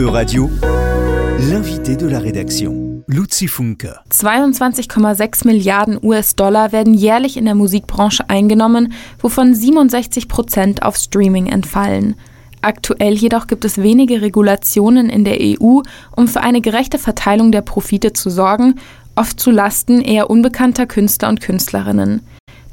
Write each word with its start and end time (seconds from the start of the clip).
E-Radio, 0.00 0.48
l'invité 1.50 1.96
de 1.96 2.06
la 2.06 2.20
rédaction, 2.20 3.02
Luzi 3.08 3.48
Funke. 3.48 3.88
22,6 4.12 5.44
Milliarden 5.44 5.98
US-Dollar 6.00 6.70
werden 6.70 6.94
jährlich 6.94 7.36
in 7.36 7.46
der 7.46 7.56
Musikbranche 7.56 8.22
eingenommen, 8.30 8.92
wovon 9.20 9.56
67 9.56 10.28
Prozent 10.28 10.84
auf 10.84 10.94
Streaming 10.94 11.48
entfallen. 11.48 12.14
Aktuell 12.62 13.14
jedoch 13.14 13.48
gibt 13.48 13.64
es 13.64 13.82
wenige 13.82 14.22
Regulationen 14.22 15.10
in 15.10 15.24
der 15.24 15.38
EU, 15.40 15.80
um 16.14 16.28
für 16.28 16.42
eine 16.42 16.60
gerechte 16.60 16.98
Verteilung 16.98 17.50
der 17.50 17.62
Profite 17.62 18.12
zu 18.12 18.30
sorgen, 18.30 18.76
oft 19.16 19.40
zu 19.40 19.50
Lasten 19.50 20.00
eher 20.00 20.30
unbekannter 20.30 20.86
Künstler 20.86 21.28
und 21.28 21.40
Künstlerinnen. 21.40 22.20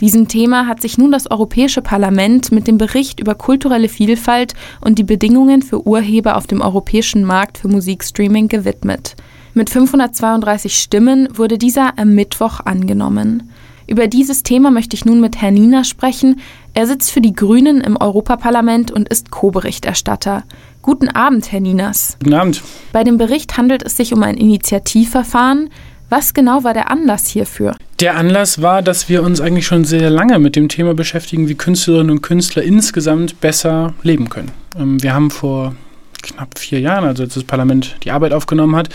Diesem 0.02 0.28
Thema 0.28 0.68
hat 0.68 0.82
sich 0.82 0.98
nun 0.98 1.12
das 1.12 1.32
Europäische 1.32 1.82
Parlament 1.82 2.52
mit 2.52 2.68
dem 2.68 2.78
Bericht 2.78 3.20
über 3.20 3.34
kulturelle 3.34 3.88
Vielfalt 3.88 4.54
und 4.82 5.00
die 5.00 5.04
Bedingungen 5.04 5.62
für 5.62 5.88
Urheber 5.88 6.36
auf 6.36 6.48
dem 6.48 6.62
europäischen 6.62 7.24
Markt 7.24 7.58
für 7.58 7.70
Musikstreaming 7.70 8.50
gewidmet. 8.50 9.16
Mit 9.54 9.70
532 9.70 10.78
Stimmen 10.78 11.30
wurde 11.34 11.58
dieser 11.58 11.98
am 11.98 12.14
Mittwoch 12.14 12.60
angenommen. 12.60 13.50
Über 13.88 14.08
dieses 14.08 14.44
Thema 14.44 14.72
möchte 14.72 14.96
ich 14.96 15.06
nun 15.06 15.22
mit 15.22 15.42
Herrn 15.42 15.54
Nina 15.54 15.84
sprechen. 15.84 16.42
Er 16.74 16.88
sitzt 16.88 17.12
für 17.12 17.22
die 17.22 17.34
Grünen 17.34 17.82
im 17.82 17.98
Europaparlament 17.98 18.92
und 18.92 19.08
ist 19.08 19.32
Co-Berichterstatter. 19.32 20.44
Guten 20.82 21.08
Abend, 21.08 21.52
Herr 21.52 21.60
Ninas. 21.60 22.18
Guten 22.20 22.34
Abend. 22.34 22.64
Bei 22.92 23.04
dem 23.04 23.18
Bericht 23.18 23.58
handelt 23.58 23.84
es 23.84 23.96
sich 23.96 24.12
um 24.14 24.24
ein 24.24 24.38
Initiativverfahren. 24.38 25.70
Was 26.10 26.34
genau 26.34 26.64
war 26.64 26.74
der 26.74 26.92
Anlass 26.92 27.28
hierfür? 27.28 27.76
Der 28.00 28.16
Anlass 28.16 28.62
war, 28.62 28.82
dass 28.82 29.10
wir 29.10 29.24
uns 29.24 29.42
eigentlich 29.42 29.66
schon 29.66 29.86
sehr 29.86 30.10
lange 30.10 30.38
mit 30.38 30.56
dem 30.56 30.70
Thema 30.70 30.94
beschäftigen, 30.94 31.48
wie 31.50 31.56
Künstlerinnen 31.56 32.12
und 32.12 32.22
Künstler 32.22 32.62
insgesamt 32.62 33.42
besser 33.42 33.94
leben 34.04 34.30
können. 34.30 34.52
Ähm, 34.78 35.02
wir 35.02 35.14
haben 35.14 35.32
vor 35.32 35.76
knapp 36.22 36.60
vier 36.60 36.80
Jahren, 36.80 37.06
also 37.06 37.24
als 37.24 37.36
das 37.36 37.44
Parlament 37.44 37.96
die 38.04 38.12
Arbeit 38.12 38.34
aufgenommen 38.34 38.76
hat, 38.76 38.90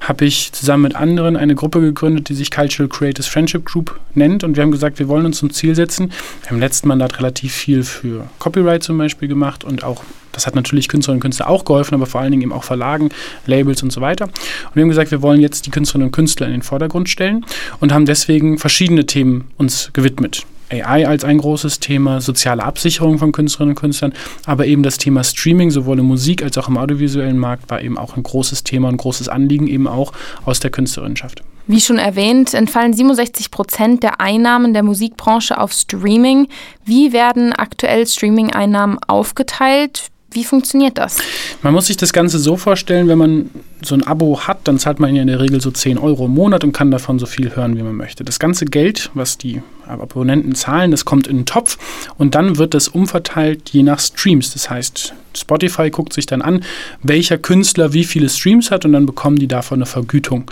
habe 0.00 0.24
ich 0.24 0.52
zusammen 0.52 0.82
mit 0.84 0.96
anderen 0.96 1.36
eine 1.36 1.54
Gruppe 1.54 1.80
gegründet, 1.80 2.28
die 2.28 2.34
sich 2.34 2.50
Cultural 2.50 2.88
Creators 2.88 3.26
Friendship 3.26 3.64
Group 3.64 3.98
nennt. 4.14 4.44
Und 4.44 4.56
wir 4.56 4.62
haben 4.62 4.70
gesagt, 4.70 4.98
wir 4.98 5.08
wollen 5.08 5.26
uns 5.26 5.38
zum 5.38 5.52
Ziel 5.52 5.74
setzen. 5.74 6.10
Wir 6.42 6.50
haben 6.50 6.56
im 6.56 6.60
letzten 6.60 6.88
Mandat 6.88 7.18
relativ 7.18 7.52
viel 7.52 7.84
für 7.84 8.28
Copyright 8.38 8.82
zum 8.82 8.98
Beispiel 8.98 9.28
gemacht 9.28 9.64
und 9.64 9.84
auch 9.84 10.02
das 10.32 10.46
hat 10.46 10.54
natürlich 10.54 10.88
Künstlerinnen 10.88 11.18
und 11.18 11.22
Künstler 11.22 11.48
auch 11.48 11.64
geholfen, 11.64 11.94
aber 11.94 12.06
vor 12.06 12.20
allen 12.20 12.30
Dingen 12.30 12.42
eben 12.42 12.52
auch 12.52 12.64
Verlagen, 12.64 13.10
Labels 13.46 13.82
und 13.82 13.92
so 13.92 14.00
weiter. 14.00 14.24
Und 14.26 14.74
wir 14.74 14.82
haben 14.82 14.88
gesagt, 14.88 15.10
wir 15.10 15.22
wollen 15.22 15.40
jetzt 15.40 15.66
die 15.66 15.70
Künstlerinnen 15.70 16.08
und 16.08 16.12
Künstler 16.12 16.46
in 16.46 16.52
den 16.52 16.62
Vordergrund 16.62 17.08
stellen 17.08 17.44
und 17.80 17.92
haben 17.92 18.06
deswegen 18.06 18.58
verschiedene 18.58 19.06
Themen 19.06 19.50
uns 19.56 19.90
gewidmet. 19.92 20.44
AI 20.72 21.06
als 21.06 21.24
ein 21.24 21.38
großes 21.38 21.80
Thema, 21.80 22.20
soziale 22.20 22.62
Absicherung 22.62 23.18
von 23.18 23.32
Künstlerinnen 23.32 23.72
und 23.72 23.80
Künstlern, 23.80 24.12
aber 24.46 24.66
eben 24.66 24.82
das 24.82 24.98
Thema 24.98 25.24
Streaming, 25.24 25.70
sowohl 25.70 25.98
im 25.98 26.06
Musik- 26.06 26.42
als 26.42 26.56
auch 26.58 26.68
im 26.68 26.78
audiovisuellen 26.78 27.38
Markt, 27.38 27.70
war 27.70 27.82
eben 27.82 27.98
auch 27.98 28.16
ein 28.16 28.22
großes 28.22 28.64
Thema, 28.64 28.88
ein 28.88 28.96
großes 28.96 29.28
Anliegen 29.28 29.66
eben 29.66 29.88
auch 29.88 30.12
aus 30.44 30.60
der 30.60 30.70
Künstlerinnenschaft. 30.70 31.42
Wie 31.66 31.80
schon 31.80 31.98
erwähnt, 31.98 32.54
entfallen 32.54 32.92
67 32.92 33.50
Prozent 33.50 34.02
der 34.02 34.20
Einnahmen 34.20 34.72
der 34.72 34.82
Musikbranche 34.82 35.58
auf 35.58 35.72
Streaming. 35.72 36.48
Wie 36.84 37.12
werden 37.12 37.52
aktuell 37.52 38.06
Streaming-Einnahmen 38.06 38.98
aufgeteilt? 39.06 40.10
Wie 40.32 40.44
funktioniert 40.44 40.96
das? 40.96 41.18
Man 41.62 41.72
muss 41.72 41.86
sich 41.86 41.96
das 41.96 42.12
Ganze 42.12 42.38
so 42.38 42.56
vorstellen, 42.56 43.08
wenn 43.08 43.18
man 43.18 43.50
so 43.82 43.94
ein 43.94 44.06
Abo 44.06 44.40
hat, 44.40 44.68
dann 44.68 44.78
zahlt 44.78 45.00
man 45.00 45.14
ja 45.14 45.22
in 45.22 45.28
der 45.28 45.40
Regel 45.40 45.60
so 45.60 45.70
10 45.70 45.98
Euro 45.98 46.26
im 46.26 46.32
Monat 46.32 46.62
und 46.62 46.72
kann 46.72 46.90
davon 46.90 47.18
so 47.18 47.26
viel 47.26 47.56
hören, 47.56 47.76
wie 47.76 47.82
man 47.82 47.96
möchte. 47.96 48.22
Das 48.24 48.38
ganze 48.38 48.64
Geld, 48.64 49.10
was 49.14 49.38
die 49.38 49.62
Abonnenten 49.88 50.54
zahlen, 50.54 50.92
das 50.92 51.04
kommt 51.04 51.26
in 51.26 51.38
den 51.38 51.46
Topf 51.46 51.78
und 52.16 52.36
dann 52.36 52.58
wird 52.58 52.74
das 52.74 52.86
umverteilt 52.86 53.70
je 53.70 53.82
nach 53.82 53.98
Streams. 53.98 54.52
Das 54.52 54.70
heißt, 54.70 55.14
Spotify 55.36 55.90
guckt 55.90 56.12
sich 56.12 56.26
dann 56.26 56.42
an, 56.42 56.64
welcher 57.02 57.38
Künstler 57.38 57.92
wie 57.92 58.04
viele 58.04 58.28
Streams 58.28 58.70
hat 58.70 58.84
und 58.84 58.92
dann 58.92 59.06
bekommen 59.06 59.36
die 59.36 59.48
davon 59.48 59.78
eine 59.78 59.86
Vergütung. 59.86 60.50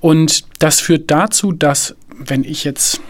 Und 0.00 0.44
das 0.58 0.80
führt 0.80 1.10
dazu, 1.10 1.52
dass 1.52 1.94
wenn 2.18 2.44
ich 2.44 2.64
jetzt 2.64 3.00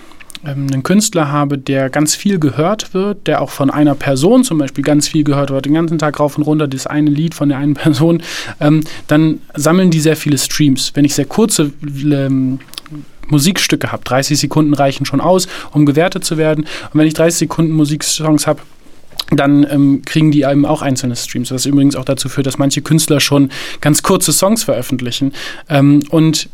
einen 0.42 0.82
Künstler 0.82 1.30
habe, 1.30 1.58
der 1.58 1.90
ganz 1.90 2.14
viel 2.14 2.38
gehört 2.38 2.94
wird, 2.94 3.26
der 3.26 3.42
auch 3.42 3.50
von 3.50 3.70
einer 3.70 3.94
Person 3.94 4.42
zum 4.44 4.58
Beispiel 4.58 4.82
ganz 4.82 5.08
viel 5.08 5.24
gehört 5.24 5.50
wird, 5.50 5.66
den 5.66 5.74
ganzen 5.74 5.98
Tag 5.98 6.18
rauf 6.18 6.36
und 6.38 6.44
runter, 6.44 6.66
das 6.66 6.86
eine 6.86 7.10
Lied 7.10 7.34
von 7.34 7.48
der 7.48 7.58
einen 7.58 7.74
Person, 7.80 8.22
ähm, 8.60 8.82
dann 9.06 9.40
sammeln 9.54 9.90
die 9.90 10.00
sehr 10.00 10.16
viele 10.16 10.38
Streams. 10.38 10.92
Wenn 10.94 11.04
ich 11.04 11.14
sehr 11.14 11.26
kurze 11.26 11.72
ähm, 11.82 12.60
Musikstücke 13.28 13.92
habe, 13.92 14.02
30 14.04 14.38
Sekunden 14.38 14.74
reichen 14.74 15.06
schon 15.06 15.20
aus, 15.20 15.46
um 15.72 15.86
gewertet 15.86 16.24
zu 16.24 16.36
werden. 16.36 16.64
Und 16.92 17.00
wenn 17.00 17.06
ich 17.06 17.14
30 17.14 17.38
Sekunden 17.38 17.72
Musiksongs 17.72 18.46
habe, 18.46 18.60
dann 19.30 19.64
ähm, 19.70 20.02
kriegen 20.04 20.32
die 20.32 20.42
eben 20.42 20.66
auch 20.66 20.82
einzelne 20.82 21.14
Streams, 21.14 21.52
was 21.52 21.66
übrigens 21.66 21.94
auch 21.94 22.04
dazu 22.04 22.28
führt, 22.28 22.46
dass 22.46 22.58
manche 22.58 22.82
Künstler 22.82 23.20
schon 23.20 23.50
ganz 23.80 24.02
kurze 24.02 24.32
Songs 24.32 24.64
veröffentlichen. 24.64 25.32
Ähm, 25.68 26.02
und 26.10 26.48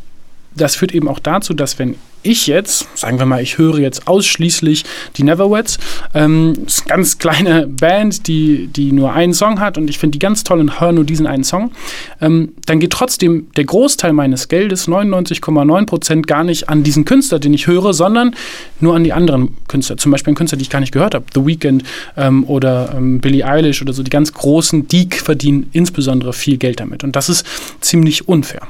das 0.57 0.75
führt 0.75 0.93
eben 0.93 1.07
auch 1.07 1.19
dazu, 1.19 1.53
dass 1.53 1.79
wenn 1.79 1.95
ich 2.23 2.47
jetzt, 2.47 2.87
sagen 2.97 3.19
wir 3.19 3.25
mal, 3.25 3.41
ich 3.41 3.57
höre 3.57 3.79
jetzt 3.79 4.07
ausschließlich 4.07 4.83
die 5.15 5.23
Neverwets, 5.23 5.77
ähm, 6.13 6.53
ist 6.65 6.81
eine 6.81 6.89
ganz 6.89 7.17
kleine 7.19 7.67
Band, 7.67 8.27
die, 8.27 8.67
die 8.67 8.91
nur 8.91 9.13
einen 9.13 9.33
Song 9.33 9.59
hat 9.59 9.77
und 9.77 9.89
ich 9.89 9.97
finde 9.97 10.13
die 10.13 10.19
ganz 10.19 10.43
toll 10.43 10.59
und 10.59 10.81
höre 10.81 10.91
nur 10.91 11.03
diesen 11.03 11.27
einen 11.27 11.43
Song, 11.43 11.71
ähm, 12.19 12.53
dann 12.65 12.79
geht 12.79 12.91
trotzdem 12.91 13.47
der 13.55 13.65
Großteil 13.65 14.13
meines 14.13 14.47
Geldes, 14.47 14.87
99,9 14.87 15.85
Prozent, 15.85 16.27
gar 16.27 16.43
nicht 16.43 16.69
an 16.69 16.83
diesen 16.83 17.05
Künstler, 17.05 17.39
den 17.39 17.53
ich 17.53 17.67
höre, 17.67 17.93
sondern 17.93 18.35
nur 18.79 18.95
an 18.95 19.03
die 19.03 19.13
anderen 19.13 19.55
Künstler. 19.67 19.97
Zum 19.97 20.11
Beispiel 20.11 20.31
einen 20.31 20.37
Künstler, 20.37 20.57
die 20.57 20.63
ich 20.63 20.69
gar 20.69 20.79
nicht 20.79 20.91
gehört 20.91 21.15
habe, 21.15 21.25
The 21.33 21.45
Weeknd 21.45 21.83
ähm, 22.17 22.43
oder 22.45 22.93
ähm, 22.97 23.19
Billie 23.19 23.45
Eilish 23.45 23.81
oder 23.81 23.93
so, 23.93 24.03
die 24.03 24.09
ganz 24.09 24.33
großen, 24.33 24.87
die 24.87 25.07
verdienen 25.11 25.69
insbesondere 25.71 26.33
viel 26.33 26.57
Geld 26.57 26.79
damit 26.79 27.03
und 27.03 27.15
das 27.15 27.29
ist 27.29 27.45
ziemlich 27.79 28.27
unfair. 28.27 28.67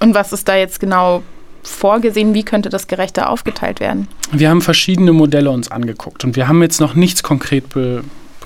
Und 0.00 0.14
was 0.14 0.32
ist 0.32 0.48
da 0.48 0.56
jetzt 0.56 0.80
genau 0.80 1.22
vorgesehen? 1.62 2.34
Wie 2.34 2.42
könnte 2.42 2.68
das 2.68 2.86
gerechter 2.86 3.30
aufgeteilt 3.30 3.80
werden? 3.80 4.08
Wir 4.32 4.50
haben 4.50 4.60
verschiedene 4.60 5.12
Modelle 5.12 5.50
uns 5.50 5.70
angeguckt 5.70 6.24
und 6.24 6.36
wir 6.36 6.48
haben 6.48 6.62
jetzt 6.62 6.80
noch 6.80 6.94
nichts 6.94 7.22
konkret 7.22 7.64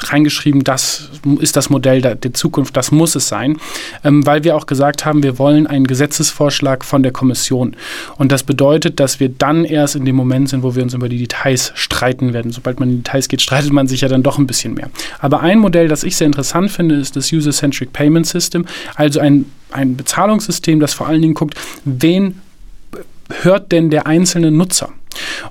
reingeschrieben, 0.05 0.65
das 0.65 1.11
ist 1.41 1.57
das 1.57 1.71
Modell 1.71 2.01
der, 2.01 2.15
der 2.15 2.33
Zukunft, 2.35 2.77
das 2.77 2.93
muss 2.93 3.15
es 3.15 3.29
sein, 3.29 3.59
ähm, 4.05 4.25
weil 4.27 4.45
wir 4.45 4.57
auch 4.57 4.67
gesagt 4.67 5.05
haben, 5.05 5.23
wir 5.23 5.39
wollen 5.39 5.67
einen 5.67 5.87
Gesetzesvorschlag 5.87 6.85
von 6.85 7.03
der 7.03 7.13
Kommission. 7.13 7.77
Und 8.17 8.33
das 8.33 8.43
bedeutet, 8.43 9.01
dass 9.01 9.21
wir 9.21 9.29
dann 9.29 9.65
erst 9.65 9.97
in 9.97 10.05
dem 10.05 10.17
Moment 10.17 10.49
sind, 10.49 10.63
wo 10.63 10.75
wir 10.75 10.83
uns 10.83 10.95
über 10.95 11.09
die 11.09 11.19
Details 11.19 11.73
streiten 11.75 12.33
werden. 12.33 12.53
Sobald 12.53 12.81
man 12.81 12.89
in 12.89 12.97
die 12.97 13.03
Details 13.03 13.29
geht, 13.29 13.43
streitet 13.43 13.73
man 13.73 13.89
sich 13.89 14.03
ja 14.03 14.09
dann 14.09 14.23
doch 14.23 14.39
ein 14.39 14.47
bisschen 14.47 14.75
mehr. 14.75 14.91
Aber 15.19 15.41
ein 15.41 15.59
Modell, 15.59 15.89
das 15.89 16.05
ich 16.05 16.17
sehr 16.17 16.27
interessant 16.27 16.71
finde, 16.71 16.97
ist 16.97 17.17
das 17.17 17.33
User-Centric 17.33 17.93
Payment 17.93 18.27
System, 18.27 18.67
also 18.95 19.21
ein, 19.21 19.47
ein 19.71 19.97
Bezahlungssystem, 19.97 20.81
das 20.81 20.95
vor 20.95 21.07
allen 21.07 21.23
Dingen 21.23 21.35
guckt, 21.35 21.55
wen 21.85 22.41
hört 23.43 23.73
denn 23.73 23.91
der 23.91 24.07
einzelne 24.07 24.51
Nutzer? 24.51 24.91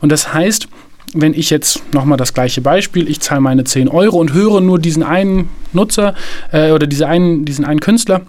Und 0.02 0.12
das 0.12 0.34
heißt, 0.34 0.68
wenn 1.14 1.34
ich 1.34 1.50
jetzt 1.50 1.82
nochmal 1.94 2.18
das 2.18 2.34
gleiche 2.34 2.62
Beispiel, 2.62 3.10
ich 3.10 3.22
zahle 3.22 3.42
meine 3.42 3.64
10 3.64 3.88
Euro 3.88 4.18
und 4.18 4.34
höre 4.34 4.62
nur 4.62 4.80
diesen 4.80 5.04
einen 5.04 5.50
Nutzer 5.74 6.16
äh, 6.52 6.72
oder 6.72 6.86
diese 6.86 7.08
einen, 7.08 7.46
diesen 7.46 7.66
einen 7.66 7.80
Künstler, 7.80 8.22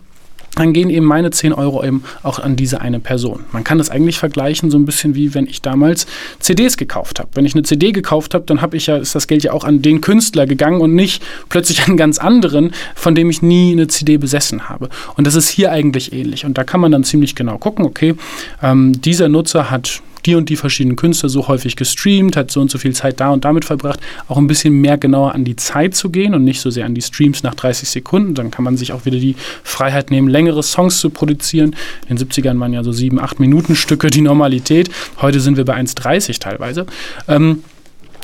dann 0.59 0.73
gehen 0.73 0.91
eben 0.91 1.07
meine 1.07 1.31
10 1.31 1.53
Euro 1.53 1.85
eben 1.85 2.05
auch 2.23 2.39
an 2.39 2.57
diese 2.57 2.81
eine 2.81 3.01
Person. 3.01 3.45
Man 3.53 3.65
kann 3.65 3.79
das 3.79 3.91
eigentlich 3.91 4.19
vergleichen 4.19 4.71
so 4.71 4.79
ein 4.79 4.85
bisschen 4.85 5.15
wie 5.15 5.35
wenn 5.35 5.47
ich 5.47 5.63
damals 5.63 6.07
CDs 6.41 6.77
gekauft 6.77 7.19
habe. 7.19 7.31
Wenn 7.35 7.45
ich 7.45 7.55
eine 7.55 7.63
CD 7.63 7.93
gekauft 7.93 8.35
habe, 8.35 8.45
dann 8.45 8.61
habe 8.61 8.77
ich 8.77 8.87
ja, 8.87 8.97
ist 8.97 9.15
das 9.15 9.27
Geld 9.27 9.43
ja 9.43 9.53
auch 9.53 9.65
an 9.65 9.83
den 9.83 10.01
Künstler 10.01 10.47
gegangen 10.47 10.81
und 10.81 10.95
nicht 10.95 11.23
plötzlich 11.49 11.87
an 11.87 11.97
ganz 11.97 12.19
anderen, 12.19 12.73
von 12.95 13.15
dem 13.15 13.31
ich 13.31 13.43
nie 13.43 13.73
eine 13.73 13.89
CD 13.89 14.17
besessen 14.17 14.69
habe. 14.69 14.89
Und 15.17 15.27
das 15.27 15.35
ist 15.35 15.49
hier 15.49 15.73
eigentlich 15.73 16.13
ähnlich. 16.13 16.45
Und 16.45 16.59
da 16.59 16.65
kann 16.65 16.81
man 16.81 16.93
dann 16.93 17.05
ziemlich 17.05 17.35
genau 17.35 17.59
gucken, 17.59 17.85
okay, 17.85 18.15
ähm, 18.63 19.01
dieser 19.01 19.29
Nutzer 19.29 19.71
hat 19.71 20.03
die 20.27 20.34
und 20.34 20.49
die 20.49 20.56
verschiedenen 20.56 20.97
Künstler 20.97 21.29
so 21.29 21.49
häufig 21.49 21.77
gestreamt, 21.77 22.37
hat 22.37 22.51
so 22.51 22.61
und 22.61 22.71
so 22.71 22.79
viel 22.79 22.95
Zeit 22.95 23.21
da 23.21 23.31
und 23.31 23.45
damit 23.45 23.65
verbracht, 23.65 24.01
auch 24.29 24.37
ein 24.37 24.47
bisschen 24.47 24.75
mehr 24.75 24.99
genauer 24.99 25.34
an 25.34 25.45
die 25.45 25.56
Zeit 25.56 25.95
zu 25.95 26.11
gehen 26.11 26.34
und 26.34 26.45
nicht 26.45 26.61
so 26.61 26.71
sehr 26.71 26.87
an 26.87 26.95
die 26.95 27.03
Streams 27.03 27.43
nach 27.43 27.55
30 27.55 27.89
Sekunden. 27.89 28.34
Dann 28.34 28.51
kann 28.51 28.65
man 28.65 28.77
sich 28.77 28.93
auch 28.93 29.05
wieder 29.05 29.19
die 29.19 29.37
Freiheit 29.62 30.11
nehmen, 30.11 30.29
längere 30.29 30.62
Songs 30.62 30.99
zu 31.00 31.11
produzieren. 31.11 31.76
In 32.09 32.17
den 32.17 32.29
70ern 32.29 32.59
waren 32.61 32.73
ja 32.73 32.82
so 32.82 32.93
sieben, 32.93 33.20
acht 33.20 33.41
Minuten 33.41 33.76
Stücke 33.76 34.09
die 34.09 34.20
Normalität. 34.20 34.91
Heute 35.20 35.41
sind 35.41 35.56
wir 35.56 35.65
bei 35.65 35.76
1,30 35.76 36.41
teilweise. 36.41 36.87
Ähm, 37.26 37.62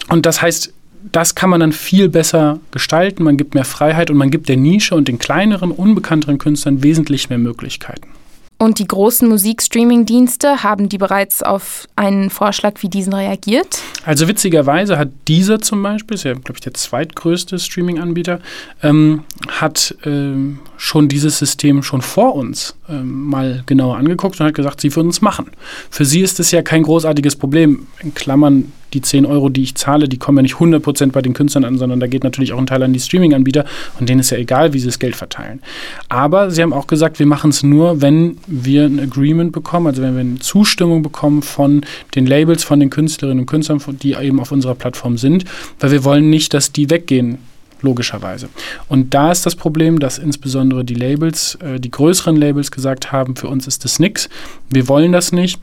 und 0.08 0.26
das 0.26 0.42
heißt, 0.42 0.72
das 1.12 1.34
kann 1.34 1.50
man 1.50 1.60
dann 1.60 1.72
viel 1.72 2.08
besser 2.08 2.60
gestalten. 2.70 3.24
Man 3.24 3.36
gibt 3.36 3.54
mehr 3.54 3.64
Freiheit 3.64 4.10
und 4.10 4.16
man 4.16 4.30
gibt 4.30 4.48
der 4.48 4.56
Nische 4.56 4.94
und 4.94 5.08
den 5.08 5.18
kleineren, 5.18 5.70
unbekannteren 5.70 6.38
Künstlern 6.38 6.82
wesentlich 6.82 7.28
mehr 7.28 7.38
Möglichkeiten. 7.38 8.08
Und 8.64 8.78
die 8.78 8.88
großen 8.88 9.28
Musikstreaming-Dienste, 9.28 10.62
haben 10.62 10.88
die 10.88 10.96
bereits 10.96 11.42
auf 11.42 11.86
einen 11.96 12.30
Vorschlag 12.30 12.80
wie 12.80 12.88
diesen 12.88 13.12
reagiert? 13.12 13.82
Also 14.06 14.26
witzigerweise 14.26 14.96
hat 14.96 15.10
dieser 15.28 15.60
zum 15.60 15.82
Beispiel, 15.82 16.14
ist 16.14 16.24
ja, 16.24 16.32
glaube 16.32 16.54
ich, 16.54 16.60
der 16.62 16.72
zweitgrößte 16.72 17.58
Streaming-Anbieter, 17.58 18.40
ähm, 18.82 19.24
hat 19.48 19.94
ähm, 20.06 20.60
schon 20.78 21.10
dieses 21.10 21.38
System 21.38 21.82
schon 21.82 22.00
vor 22.00 22.36
uns 22.36 22.74
ähm, 22.88 23.26
mal 23.26 23.62
genauer 23.66 23.98
angeguckt 23.98 24.40
und 24.40 24.46
hat 24.46 24.54
gesagt, 24.54 24.80
sie 24.80 24.96
würden 24.96 25.10
es 25.10 25.20
machen. 25.20 25.50
Für 25.90 26.06
sie 26.06 26.22
ist 26.22 26.40
es 26.40 26.50
ja 26.50 26.62
kein 26.62 26.84
großartiges 26.84 27.36
Problem. 27.36 27.86
In 28.00 28.14
Klammern, 28.14 28.72
die 28.94 29.02
10 29.02 29.26
Euro, 29.26 29.48
die 29.48 29.62
ich 29.62 29.74
zahle, 29.74 30.08
die 30.08 30.18
kommen 30.18 30.38
ja 30.38 30.42
nicht 30.42 30.56
100% 30.56 31.12
bei 31.12 31.20
den 31.20 31.34
Künstlern 31.34 31.64
an, 31.64 31.78
sondern 31.78 32.00
da 32.00 32.06
geht 32.06 32.24
natürlich 32.24 32.52
auch 32.52 32.58
ein 32.58 32.66
Teil 32.66 32.82
an 32.82 32.92
die 32.92 33.00
Streaming-Anbieter 33.00 33.64
und 33.98 34.08
denen 34.08 34.20
ist 34.20 34.30
ja 34.30 34.38
egal, 34.38 34.72
wie 34.72 34.78
sie 34.78 34.86
das 34.86 34.98
Geld 34.98 35.16
verteilen. 35.16 35.60
Aber 36.08 36.50
sie 36.50 36.62
haben 36.62 36.72
auch 36.72 36.86
gesagt, 36.86 37.18
wir 37.18 37.26
machen 37.26 37.50
es 37.50 37.62
nur, 37.62 38.00
wenn 38.00 38.38
wir 38.46 38.84
ein 38.84 39.00
Agreement 39.00 39.52
bekommen, 39.52 39.88
also 39.88 40.02
wenn 40.02 40.14
wir 40.14 40.20
eine 40.20 40.38
Zustimmung 40.38 41.02
bekommen 41.02 41.42
von 41.42 41.84
den 42.14 42.26
Labels, 42.26 42.64
von 42.64 42.80
den 42.80 42.90
Künstlerinnen 42.90 43.40
und 43.40 43.46
Künstlern, 43.46 43.80
die 44.02 44.14
eben 44.14 44.40
auf 44.40 44.52
unserer 44.52 44.74
Plattform 44.74 45.18
sind, 45.18 45.44
weil 45.80 45.90
wir 45.90 46.04
wollen 46.04 46.30
nicht, 46.30 46.54
dass 46.54 46.72
die 46.72 46.88
weggehen 46.90 47.38
logischerweise. 47.84 48.48
Und 48.88 49.14
da 49.14 49.30
ist 49.30 49.46
das 49.46 49.54
Problem, 49.54 50.00
dass 50.00 50.18
insbesondere 50.18 50.84
die 50.84 50.94
Labels, 50.94 51.56
äh, 51.56 51.78
die 51.78 51.90
größeren 51.90 52.34
Labels 52.34 52.70
gesagt 52.70 53.12
haben, 53.12 53.36
für 53.36 53.48
uns 53.48 53.68
ist 53.68 53.84
das 53.84 54.00
nichts, 54.00 54.28
wir 54.70 54.88
wollen 54.88 55.12
das 55.12 55.30
nicht. 55.30 55.60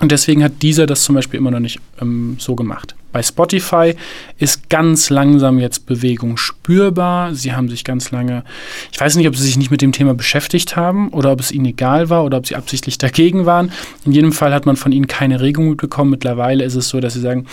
Und 0.00 0.10
deswegen 0.10 0.42
hat 0.42 0.62
dieser 0.62 0.86
das 0.86 1.04
zum 1.04 1.14
Beispiel 1.14 1.38
immer 1.38 1.52
noch 1.52 1.60
nicht 1.60 1.78
ähm, 2.00 2.36
so 2.38 2.56
gemacht. 2.56 2.96
Bei 3.12 3.22
Spotify 3.22 3.94
ist 4.38 4.68
ganz 4.68 5.08
langsam 5.08 5.60
jetzt 5.60 5.86
Bewegung 5.86 6.36
spürbar. 6.36 7.32
Sie 7.32 7.52
haben 7.52 7.68
sich 7.68 7.84
ganz 7.84 8.10
lange, 8.10 8.42
ich 8.90 9.00
weiß 9.00 9.14
nicht, 9.14 9.28
ob 9.28 9.36
sie 9.36 9.44
sich 9.44 9.56
nicht 9.56 9.70
mit 9.70 9.82
dem 9.82 9.92
Thema 9.92 10.14
beschäftigt 10.14 10.74
haben 10.74 11.10
oder 11.10 11.30
ob 11.30 11.38
es 11.38 11.52
ihnen 11.52 11.66
egal 11.66 12.10
war 12.10 12.24
oder 12.24 12.38
ob 12.38 12.46
sie 12.48 12.56
absichtlich 12.56 12.98
dagegen 12.98 13.46
waren. 13.46 13.70
In 14.04 14.10
jedem 14.10 14.32
Fall 14.32 14.52
hat 14.52 14.66
man 14.66 14.74
von 14.74 14.90
ihnen 14.90 15.06
keine 15.06 15.40
Regung 15.40 15.68
mitbekommen. 15.68 16.10
Mittlerweile 16.10 16.64
ist 16.64 16.74
es 16.74 16.88
so, 16.88 16.98
dass 16.98 17.14
sie 17.14 17.20
sagen, 17.20 17.46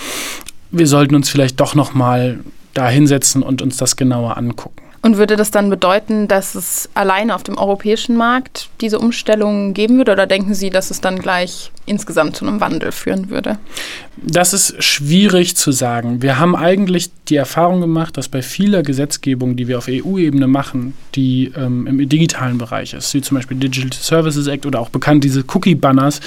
wir 0.72 0.88
sollten 0.88 1.14
uns 1.14 1.30
vielleicht 1.30 1.60
doch 1.60 1.76
noch 1.76 1.94
mal 1.94 2.40
da 2.74 2.90
hinsetzen 2.90 3.44
und 3.44 3.62
uns 3.62 3.78
das 3.78 3.98
genauer 3.98 4.38
angucken. 4.38 4.82
Und 5.03 5.18
würde 5.18 5.36
das 5.36 5.50
dann 5.50 5.69
bedeuten, 5.71 6.27
dass 6.27 6.53
es 6.53 6.88
alleine 6.94 7.33
auf 7.33 7.42
dem 7.42 7.57
europäischen 7.57 8.15
Markt 8.15 8.69
diese 8.81 9.00
Umstellung 9.00 9.74
geben 9.74 9.98
würde? 9.98 10.12
Oder 10.12 10.27
denken 10.27 10.53
Sie, 10.53 10.69
dass 10.69 10.92
es 10.92 11.01
dann 11.01 11.18
gleich 11.18 11.71
insgesamt 11.88 12.36
zu 12.36 12.45
einem 12.45 12.62
Wandel 12.62 12.92
führen 12.92 13.31
würde? 13.31 13.57
Das 14.18 14.53
ist 14.53 14.83
schwierig 14.83 15.56
zu 15.56 15.71
sagen. 15.71 16.21
Wir 16.21 16.38
haben 16.38 16.56
eigentlich 16.56 17.09
die 17.30 17.36
Erfahrung 17.36 17.81
gemacht, 17.81 18.15
dass 18.18 18.30
bei 18.30 18.44
vieler 18.44 18.83
Gesetzgebung, 18.83 19.56
die 19.56 19.68
wir 19.68 19.80
auf 19.80 19.88
EU-Ebene 19.89 20.45
machen, 20.45 20.94
die 21.15 21.51
ähm, 21.57 21.88
im 21.88 22.07
digitalen 22.07 22.59
Bereich 22.59 22.94
ist, 22.94 23.12
wie 23.15 23.21
zum 23.21 23.38
Beispiel 23.38 23.57
Digital 23.57 23.94
Services 23.94 24.45
Act 24.45 24.68
oder 24.68 24.80
auch 24.80 24.89
bekannt 24.89 25.24
diese 25.24 25.44
Cookie-Banners, 25.48 26.19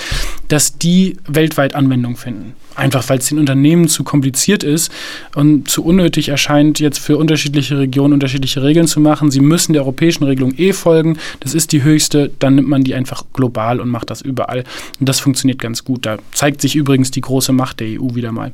dass 0.49 0.79
die 0.79 1.17
weltweit 1.29 1.77
Anwendung 1.77 2.17
finden. 2.17 2.55
Einfach 2.75 3.09
weil 3.09 3.19
es 3.19 3.27
den 3.27 3.39
Unternehmen 3.39 3.87
zu 3.87 4.03
kompliziert 4.03 4.65
ist 4.65 4.91
und 5.37 5.69
zu 5.69 5.85
unnötig 5.85 6.31
erscheint, 6.31 6.81
jetzt 6.81 6.99
für 6.99 7.17
unterschiedliche 7.17 7.79
Regionen 7.79 8.13
unterschiedliche 8.13 8.64
Regeln 8.65 8.87
zu 8.87 9.01
machen. 9.01 9.31
Sie 9.31 9.41
müssen 9.41 9.73
der 9.73 9.83
europäischen 9.83 10.25
Regelung 10.25 10.55
eh 10.57 10.73
folgen. 10.73 11.19
Das 11.41 11.55
ist 11.55 11.73
die 11.73 11.83
höchste. 11.83 12.31
Dann 12.39 12.57
nimmt 12.57 12.69
man 12.69 12.85
die 12.85 12.95
einfach 12.95 13.25
global 13.33 13.81
und 13.81 13.89
macht 13.89 14.11
das 14.11 14.21
überall. 14.21 14.65
Und 15.01 15.09
das 15.09 15.21
funktioniert 15.21 15.59
ganz 15.59 15.85
gut. 15.85 16.07
Da 16.07 16.19
zeigt 16.33 16.61
sich 16.61 16.77
übrigens 16.77 17.11
die 17.11 17.21
große 17.21 17.53
Macht 17.53 17.81
der 17.81 18.01
EU 18.01 18.15
wieder 18.15 18.33
mal. 18.33 18.53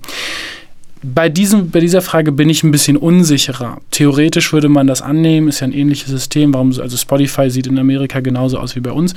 Bei, 1.02 1.30
diesem, 1.30 1.70
bei 1.70 1.80
dieser 1.80 2.02
Frage 2.02 2.30
bin 2.30 2.50
ich 2.50 2.62
ein 2.62 2.70
bisschen 2.70 2.98
unsicherer. 2.98 3.78
Theoretisch 3.90 4.52
würde 4.52 4.68
man 4.68 4.86
das 4.86 5.00
annehmen, 5.00 5.48
ist 5.48 5.60
ja 5.60 5.66
ein 5.66 5.72
ähnliches 5.72 6.08
System. 6.10 6.52
Warum, 6.52 6.78
also 6.78 6.94
Spotify 6.94 7.48
sieht 7.48 7.66
in 7.66 7.78
Amerika 7.78 8.20
genauso 8.20 8.58
aus 8.58 8.76
wie 8.76 8.80
bei 8.80 8.92
uns. 8.92 9.14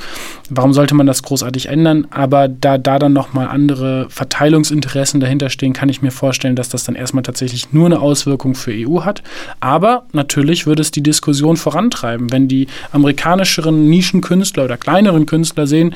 Warum 0.49 0.71
sollte 0.71 0.95
man 0.95 1.07
das 1.07 1.23
großartig 1.23 1.67
ändern? 1.67 2.07
Aber 2.09 2.47
da, 2.47 2.77
da 2.77 2.99
dann 2.99 3.11
nochmal 3.11 3.47
andere 3.47 4.07
Verteilungsinteressen 4.09 5.19
dahinter 5.19 5.49
stehen, 5.49 5.73
kann 5.73 5.89
ich 5.89 6.01
mir 6.01 6.11
vorstellen, 6.11 6.55
dass 6.55 6.69
das 6.69 6.85
dann 6.85 6.95
erstmal 6.95 7.23
tatsächlich 7.23 7.73
nur 7.73 7.87
eine 7.87 7.99
Auswirkung 7.99 8.55
für 8.55 8.71
EU 8.71 9.01
hat. 9.01 9.21
Aber 9.59 10.05
natürlich 10.13 10.65
würde 10.65 10.81
es 10.81 10.91
die 10.91 11.03
Diskussion 11.03 11.57
vorantreiben, 11.57 12.31
wenn 12.31 12.47
die 12.47 12.67
amerikanischeren 12.93 13.89
Nischenkünstler 13.89 14.63
oder 14.63 14.77
kleineren 14.77 15.25
Künstler 15.25 15.67
sehen, 15.67 15.93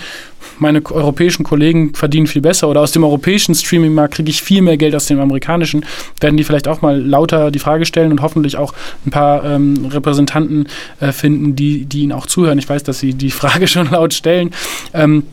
meine 0.59 0.83
europäischen 0.85 1.43
Kollegen 1.43 1.93
verdienen 1.93 2.25
viel 2.25 2.41
besser 2.41 2.67
oder 2.67 2.81
aus 2.81 2.91
dem 2.91 3.03
europäischen 3.03 3.53
Streaming-Markt 3.53 4.15
kriege 4.15 4.29
ich 4.29 4.41
viel 4.41 4.61
mehr 4.61 4.77
Geld 4.77 4.93
als 4.93 5.05
dem 5.05 5.19
amerikanischen, 5.19 5.76
werden 6.19 6.37
die 6.37 6.43
vielleicht 6.43 6.67
auch 6.67 6.81
mal 6.81 6.99
lauter 6.99 7.51
die 7.51 7.59
Frage 7.59 7.85
stellen 7.85 8.11
und 8.11 8.21
hoffentlich 8.21 8.57
auch 8.57 8.73
ein 9.05 9.11
paar 9.11 9.43
ähm, 9.43 9.85
Repräsentanten 9.85 10.67
äh, 10.99 11.11
finden, 11.11 11.55
die, 11.55 11.85
die 11.85 12.03
ihnen 12.03 12.11
auch 12.11 12.27
zuhören. 12.27 12.59
Ich 12.59 12.69
weiß, 12.69 12.83
dass 12.83 12.99
sie 12.99 13.13
die 13.13 13.31
Frage 13.37 13.67
schon 13.67 13.89
laut 13.91 14.13
stellen, 14.13 14.51
ähm, 14.93 15.23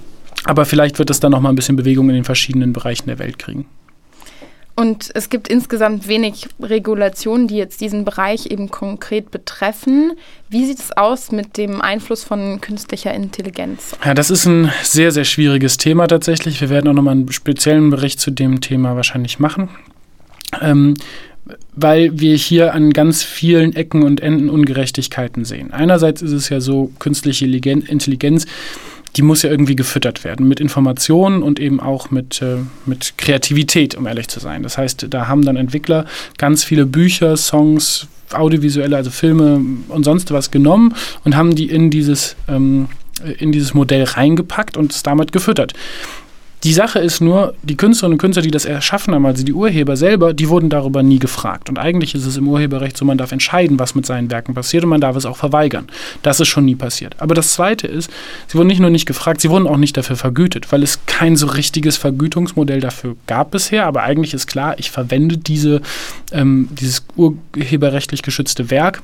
aber 0.44 0.64
vielleicht 0.64 0.99
wird 0.99 1.11
es 1.11 1.20
dann 1.20 1.32
noch 1.32 1.41
mal 1.41 1.49
ein 1.49 1.56
bisschen 1.56 1.76
Bewegung 1.76 2.08
in 2.11 2.17
den 2.17 2.25
verschiedenen 2.25 2.73
Bereichen 2.73 3.06
der 3.06 3.19
Welt 3.19 3.38
kriegen. 3.38 3.67
Und 4.76 5.11
es 5.14 5.31
gibt 5.31 5.46
insgesamt 5.46 6.08
wenig 6.08 6.49
Regulationen, 6.61 7.46
die 7.46 7.56
jetzt 7.56 7.81
diesen 7.81 8.05
Bereich 8.05 8.46
eben 8.46 8.70
konkret 8.70 9.31
betreffen. 9.31 10.14
Wie 10.49 10.67
sieht 10.67 10.81
es 10.81 10.91
aus 10.93 11.31
mit 11.31 11.56
dem 11.56 11.81
Einfluss 11.81 12.25
von 12.25 12.61
künstlicher 12.61 13.14
Intelligenz? 13.14 13.96
Ja, 14.05 14.14
das 14.14 14.31
ist 14.31 14.46
ein 14.46 14.73
sehr, 14.82 15.12
sehr 15.12 15.25
schwieriges 15.25 15.76
Thema 15.76 16.08
tatsächlich. 16.08 16.61
Wir 16.61 16.70
werden 16.70 16.88
auch 16.88 16.94
nochmal 16.94 17.12
einen 17.12 17.31
speziellen 17.31 17.91
Bericht 17.91 18.19
zu 18.19 18.32
dem 18.32 18.61
Thema 18.61 18.96
wahrscheinlich 18.96 19.38
machen. 19.38 19.69
Ähm, 20.62 20.94
weil 21.76 22.18
wir 22.18 22.36
hier 22.36 22.72
an 22.72 22.94
ganz 22.94 23.22
vielen 23.22 23.76
Ecken 23.76 24.02
und 24.02 24.20
Enden 24.20 24.48
Ungerechtigkeiten 24.48 25.44
sehen. 25.44 25.72
Einerseits 25.72 26.22
ist 26.22 26.32
es 26.32 26.48
ja 26.48 26.60
so, 26.60 26.90
künstliche 26.98 27.44
Intelligenz 27.44 28.46
die 29.16 29.22
muss 29.22 29.42
ja 29.42 29.50
irgendwie 29.50 29.76
gefüttert 29.76 30.24
werden 30.24 30.48
mit 30.48 30.60
Informationen 30.60 31.42
und 31.42 31.60
eben 31.60 31.80
auch 31.80 32.10
mit, 32.10 32.42
äh, 32.42 32.56
mit 32.86 33.14
Kreativität, 33.16 33.94
um 33.94 34.06
ehrlich 34.06 34.28
zu 34.28 34.40
sein. 34.40 34.62
Das 34.62 34.76
heißt, 34.76 35.06
da 35.10 35.28
haben 35.28 35.44
dann 35.44 35.56
Entwickler 35.56 36.06
ganz 36.36 36.64
viele 36.64 36.86
Bücher, 36.86 37.36
Songs, 37.36 38.08
audiovisuelle, 38.32 38.96
also 38.96 39.10
Filme 39.10 39.60
und 39.88 40.04
sonst 40.04 40.32
was 40.32 40.50
genommen 40.50 40.94
und 41.24 41.36
haben 41.36 41.54
die 41.54 41.70
in 41.70 41.90
dieses, 41.90 42.36
ähm, 42.48 42.88
in 43.38 43.52
dieses 43.52 43.74
Modell 43.74 44.04
reingepackt 44.04 44.76
und 44.76 44.92
es 44.92 45.02
damit 45.04 45.30
gefüttert. 45.30 45.74
Die 46.64 46.72
Sache 46.72 46.99
ist 46.99 47.20
nur, 47.20 47.55
die 47.62 47.76
Künstlerinnen 47.76 48.14
und 48.14 48.19
Künstler, 48.19 48.43
die 48.43 48.50
das 48.50 48.64
erschaffen 48.64 49.14
haben, 49.14 49.26
also 49.26 49.44
die 49.44 49.52
Urheber 49.52 49.99
selber, 49.99 50.32
die 50.32 50.49
wurden 50.49 50.70
darüber 50.70 51.02
nie 51.02 51.19
gefragt. 51.19 51.69
Und 51.69 51.78
eigentlich 51.78 52.14
ist 52.14 52.25
es 52.25 52.38
im 52.38 52.49
Urheberrecht 52.49 52.96
so, 52.96 53.05
man 53.05 53.19
darf 53.19 53.32
entscheiden, 53.32 53.78
was 53.78 53.94
mit 53.94 54.06
seinen 54.06 54.31
Werken 54.31 54.55
passiert 54.55 54.82
und 54.82 54.88
man 54.88 55.02
darf 55.02 55.14
es 55.14 55.26
auch 55.26 55.37
verweigern. 55.37 55.88
Das 56.22 56.40
ist 56.40 56.49
schon 56.49 56.64
nie 56.64 56.75
passiert. 56.75 57.16
Aber 57.19 57.34
das 57.34 57.52
Zweite 57.52 57.87
ist, 57.87 58.11
sie 58.46 58.56
wurden 58.56 58.69
nicht 58.69 58.81
nur 58.81 58.88
nicht 58.88 59.05
gefragt, 59.05 59.43
sie 59.43 59.50
wurden 59.50 59.66
auch 59.66 59.76
nicht 59.76 59.94
dafür 59.99 60.16
vergütet, 60.16 60.72
weil 60.72 60.82
es 60.82 61.05
kein 61.05 61.37
so 61.37 61.49
richtiges 61.49 61.99
Vergütungsmodell 61.99 62.81
dafür 62.81 63.17
gab 63.26 63.50
bisher. 63.50 63.84
Aber 63.84 64.02
eigentlich 64.02 64.32
ist 64.32 64.46
klar, 64.46 64.78
ich 64.78 64.90
verwende 64.90 65.37
diese, 65.37 65.82
ähm, 66.32 66.69
dieses 66.72 67.05
urheberrechtlich 67.14 68.22
geschützte 68.22 68.70
Werk 68.70 69.02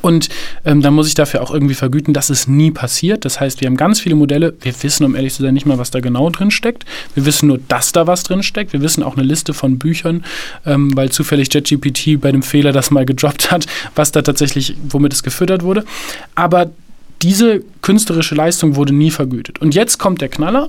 und 0.00 0.30
ähm, 0.64 0.80
dann 0.80 0.94
muss 0.94 1.06
ich 1.06 1.14
dafür 1.14 1.42
auch 1.42 1.50
irgendwie 1.50 1.74
vergüten, 1.74 2.14
dass 2.14 2.30
es 2.30 2.48
nie 2.48 2.70
passiert. 2.70 3.24
Das 3.24 3.40
heißt, 3.40 3.60
wir 3.60 3.66
haben 3.66 3.76
ganz 3.76 4.00
viele 4.00 4.14
Modelle. 4.14 4.54
Wir 4.60 4.72
wissen, 4.82 5.04
um 5.04 5.14
ehrlich 5.14 5.34
zu 5.34 5.42
sein, 5.42 5.52
nicht 5.54 5.66
mal, 5.66 5.78
was 5.78 5.90
da 5.90 6.00
genau 6.00 6.30
drin 6.30 6.50
steckt. 6.50 6.84
Wir 7.14 7.26
wissen 7.26 7.48
nur, 7.48 7.58
dass 7.68 7.92
da 7.92 8.06
was 8.06 8.22
drin 8.22 8.42
steckt. 8.42 8.72
Wir 8.72 8.80
wissen 8.80 9.02
auch 9.02 9.16
eine 9.16 9.26
Liste 9.26 9.52
von 9.52 9.78
Büchern, 9.78 10.24
ähm, 10.64 10.96
weil 10.96 11.10
zufällig 11.10 11.52
JetGPT 11.52 12.20
bei 12.20 12.32
dem 12.32 12.42
Fehler 12.42 12.72
das 12.72 12.90
mal 12.90 13.04
gedroppt 13.04 13.50
hat, 13.50 13.66
was 13.94 14.12
da 14.12 14.22
tatsächlich, 14.22 14.76
womit 14.88 15.12
es 15.12 15.22
gefüttert 15.22 15.62
wurde. 15.62 15.84
Aber 16.34 16.70
diese 17.20 17.62
künstlerische 17.82 18.34
Leistung 18.34 18.74
wurde 18.76 18.94
nie 18.94 19.10
vergütet. 19.10 19.60
Und 19.60 19.74
jetzt 19.74 19.98
kommt 19.98 20.20
der 20.20 20.28
Knaller. 20.28 20.66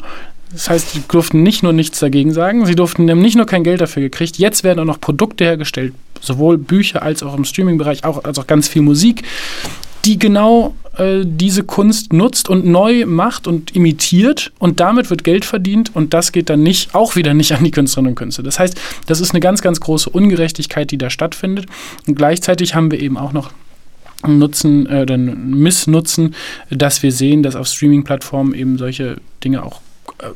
Das 0.51 0.69
heißt, 0.69 0.91
sie 0.91 1.01
durften 1.07 1.41
nicht 1.41 1.63
nur 1.63 1.73
nichts 1.73 1.99
dagegen 1.99 2.31
sagen, 2.31 2.65
sie 2.67 2.75
durften 2.75 3.05
nicht 3.05 3.35
nur 3.35 3.47
kein 3.47 3.63
Geld 3.63 3.81
dafür 3.81 4.03
gekriegt, 4.03 4.37
jetzt 4.37 4.63
werden 4.63 4.79
auch 4.79 4.85
noch 4.85 5.01
Produkte 5.01 5.43
hergestellt, 5.43 5.95
sowohl 6.23 6.57
Bücher 6.57 7.03
als 7.03 7.21
auch 7.23 7.35
im 7.35 7.45
Streaming-Bereich, 7.45 8.03
auch, 8.03 8.23
als 8.23 8.39
auch 8.39 8.47
ganz 8.47 8.67
viel 8.67 8.81
Musik, 8.81 9.23
die 10.05 10.17
genau 10.19 10.75
äh, 10.97 11.21
diese 11.25 11.63
Kunst 11.63 12.13
nutzt 12.13 12.49
und 12.49 12.65
neu 12.65 13.05
macht 13.05 13.47
und 13.47 13.75
imitiert 13.75 14.51
und 14.59 14.79
damit 14.79 15.09
wird 15.09 15.23
Geld 15.23 15.45
verdient 15.45 15.95
und 15.95 16.13
das 16.13 16.31
geht 16.31 16.49
dann 16.49 16.61
nicht, 16.61 16.93
auch 16.93 17.15
wieder 17.15 17.33
nicht 17.33 17.53
an 17.53 17.63
die 17.63 17.71
Künstlerinnen 17.71 18.11
und 18.11 18.15
Künstler. 18.15 18.43
Das 18.43 18.59
heißt, 18.59 18.79
das 19.07 19.21
ist 19.21 19.31
eine 19.31 19.39
ganz, 19.39 19.61
ganz 19.61 19.79
große 19.79 20.09
Ungerechtigkeit, 20.09 20.91
die 20.91 20.97
da 20.97 21.09
stattfindet 21.09 21.67
und 22.07 22.15
gleichzeitig 22.15 22.75
haben 22.75 22.91
wir 22.91 22.99
eben 22.99 23.17
auch 23.17 23.33
noch 23.33 23.51
Nutzen 24.25 24.87
äh, 24.89 25.01
oder 25.01 25.17
Missnutzen, 25.17 26.35
dass 26.69 27.03
wir 27.03 27.11
sehen, 27.11 27.43
dass 27.43 27.55
auf 27.55 27.67
Streaming-Plattformen 27.67 28.53
eben 28.53 28.77
solche 28.77 29.17
Dinge 29.43 29.63
auch 29.63 29.81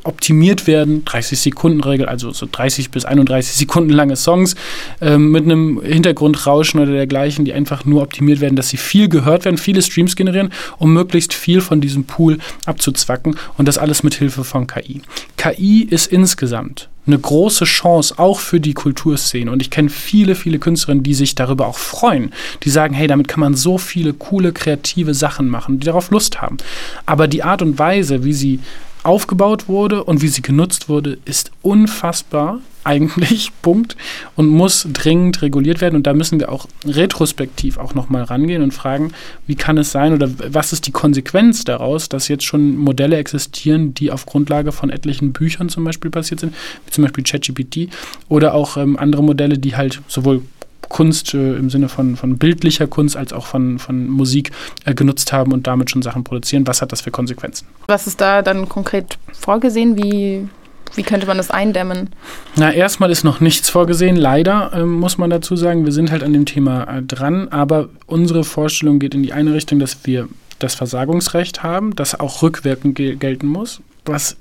optimiert 0.04 0.66
werden. 0.66 1.04
30-Sekunden-Regel, 1.04 2.06
also 2.06 2.32
so 2.32 2.46
30 2.50 2.90
bis 2.90 3.04
31 3.04 3.54
Sekunden 3.54 3.90
lange 3.90 4.16
Songs 4.16 4.54
ähm, 5.00 5.30
mit 5.30 5.44
einem 5.44 5.80
Hintergrundrauschen 5.82 6.80
oder 6.80 6.92
dergleichen, 6.92 7.44
die 7.44 7.52
einfach 7.52 7.84
nur 7.84 8.02
optimiert 8.02 8.40
werden, 8.40 8.56
dass 8.56 8.68
sie 8.68 8.76
viel 8.76 9.08
gehört 9.08 9.44
werden, 9.44 9.58
viele 9.58 9.82
Streams 9.82 10.16
generieren, 10.16 10.50
um 10.78 10.92
möglichst 10.92 11.34
viel 11.34 11.60
von 11.60 11.80
diesem 11.80 12.04
Pool 12.04 12.38
abzuzwacken 12.66 13.36
und 13.56 13.68
das 13.68 13.78
alles 13.78 14.02
mit 14.02 14.14
Hilfe 14.14 14.44
von 14.44 14.66
KI. 14.66 15.02
KI 15.36 15.82
ist 15.82 16.06
insgesamt 16.06 16.88
eine 17.06 17.18
große 17.18 17.64
Chance 17.64 18.18
auch 18.18 18.38
für 18.38 18.60
die 18.60 18.74
Kulturszene. 18.74 19.50
Und 19.50 19.62
ich 19.62 19.70
kenne 19.70 19.88
viele, 19.88 20.34
viele 20.34 20.58
Künstlerinnen, 20.58 21.02
die 21.02 21.14
sich 21.14 21.34
darüber 21.34 21.66
auch 21.66 21.78
freuen. 21.78 22.32
Die 22.64 22.70
sagen, 22.70 22.94
hey, 22.94 23.06
damit 23.06 23.28
kann 23.28 23.40
man 23.40 23.54
so 23.54 23.78
viele 23.78 24.12
coole, 24.12 24.52
kreative 24.52 25.14
Sachen 25.14 25.48
machen, 25.48 25.80
die 25.80 25.86
darauf 25.86 26.10
Lust 26.10 26.42
haben. 26.42 26.58
Aber 27.06 27.26
die 27.26 27.42
Art 27.42 27.62
und 27.62 27.78
Weise, 27.78 28.24
wie 28.24 28.34
sie 28.34 28.60
aufgebaut 29.02 29.68
wurde 29.68 30.04
und 30.04 30.22
wie 30.22 30.28
sie 30.28 30.42
genutzt 30.42 30.88
wurde, 30.88 31.18
ist 31.24 31.50
unfassbar 31.62 32.60
eigentlich, 32.84 33.50
Punkt, 33.62 33.96
und 34.34 34.48
muss 34.48 34.86
dringend 34.92 35.42
reguliert 35.42 35.80
werden. 35.80 35.96
Und 35.96 36.06
da 36.06 36.14
müssen 36.14 36.40
wir 36.40 36.50
auch 36.50 36.66
retrospektiv 36.84 37.78
auch 37.78 37.94
nochmal 37.94 38.22
rangehen 38.22 38.62
und 38.62 38.72
fragen, 38.72 39.12
wie 39.46 39.56
kann 39.56 39.78
es 39.78 39.92
sein 39.92 40.12
oder 40.12 40.30
was 40.48 40.72
ist 40.72 40.86
die 40.86 40.92
Konsequenz 40.92 41.64
daraus, 41.64 42.08
dass 42.08 42.28
jetzt 42.28 42.44
schon 42.44 42.76
Modelle 42.76 43.16
existieren, 43.16 43.94
die 43.94 44.10
auf 44.10 44.26
Grundlage 44.26 44.72
von 44.72 44.90
etlichen 44.90 45.32
Büchern 45.32 45.68
zum 45.68 45.84
Beispiel 45.84 46.10
passiert 46.10 46.40
sind, 46.40 46.54
wie 46.86 46.90
zum 46.90 47.04
Beispiel 47.04 47.24
ChatGPT 47.24 47.88
oder 48.28 48.54
auch 48.54 48.76
ähm, 48.76 48.98
andere 48.98 49.22
Modelle, 49.22 49.58
die 49.58 49.76
halt 49.76 50.00
sowohl 50.08 50.42
Kunst 50.88 51.34
äh, 51.34 51.56
im 51.56 51.70
Sinne 51.70 51.88
von, 51.88 52.16
von 52.16 52.38
bildlicher 52.38 52.86
Kunst 52.86 53.16
als 53.16 53.32
auch 53.32 53.46
von, 53.46 53.78
von 53.78 54.08
Musik 54.08 54.50
äh, 54.84 54.94
genutzt 54.94 55.32
haben 55.32 55.52
und 55.52 55.66
damit 55.66 55.90
schon 55.90 56.02
Sachen 56.02 56.24
produzieren. 56.24 56.66
Was 56.66 56.82
hat 56.82 56.92
das 56.92 57.00
für 57.00 57.10
Konsequenzen? 57.10 57.66
Was 57.86 58.06
ist 58.06 58.20
da 58.20 58.42
dann 58.42 58.68
konkret 58.68 59.18
vorgesehen? 59.32 59.96
Wie, 59.96 60.48
wie 60.94 61.02
könnte 61.02 61.26
man 61.26 61.36
das 61.36 61.50
eindämmen? 61.50 62.10
Na, 62.56 62.72
erstmal 62.72 63.10
ist 63.10 63.24
noch 63.24 63.40
nichts 63.40 63.68
vorgesehen. 63.70 64.16
Leider 64.16 64.72
äh, 64.72 64.84
muss 64.84 65.18
man 65.18 65.30
dazu 65.30 65.56
sagen, 65.56 65.84
wir 65.84 65.92
sind 65.92 66.10
halt 66.10 66.22
an 66.22 66.32
dem 66.32 66.46
Thema 66.46 66.84
äh, 66.84 67.02
dran, 67.02 67.48
aber 67.48 67.88
unsere 68.06 68.44
Vorstellung 68.44 68.98
geht 68.98 69.14
in 69.14 69.22
die 69.22 69.32
eine 69.32 69.54
Richtung, 69.54 69.78
dass 69.78 69.98
wir 70.04 70.28
das 70.58 70.74
Versagungsrecht 70.74 71.62
haben, 71.62 71.94
das 71.94 72.18
auch 72.18 72.42
rückwirkend 72.42 72.96
gel 72.96 73.16
gelten 73.16 73.46
muss, 73.46 73.80
was 74.04 74.36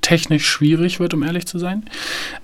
technisch 0.00 0.46
schwierig 0.46 1.00
wird, 1.00 1.14
um 1.14 1.22
ehrlich 1.22 1.46
zu 1.46 1.58
sein. 1.58 1.84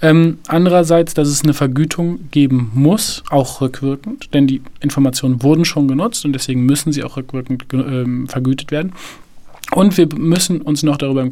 Ähm, 0.02 0.38
andererseits, 0.48 1.14
dass 1.14 1.28
es 1.28 1.42
eine 1.42 1.54
Vergütung 1.54 2.30
geben 2.30 2.70
muss, 2.74 3.22
auch 3.30 3.60
rückwirkend, 3.60 4.32
denn 4.34 4.46
die 4.46 4.62
Informationen 4.80 5.42
wurden 5.42 5.64
schon 5.64 5.88
genutzt 5.88 6.24
und 6.24 6.32
deswegen 6.32 6.64
müssen 6.64 6.92
sie 6.92 7.04
auch 7.04 7.16
rückwirkend 7.16 7.64
ähm, 7.72 8.28
vergütet 8.28 8.70
werden. 8.70 8.92
Und 9.72 9.96
wir 9.96 10.08
müssen 10.14 10.60
uns 10.60 10.82
noch 10.82 10.96
darüber 10.96 11.28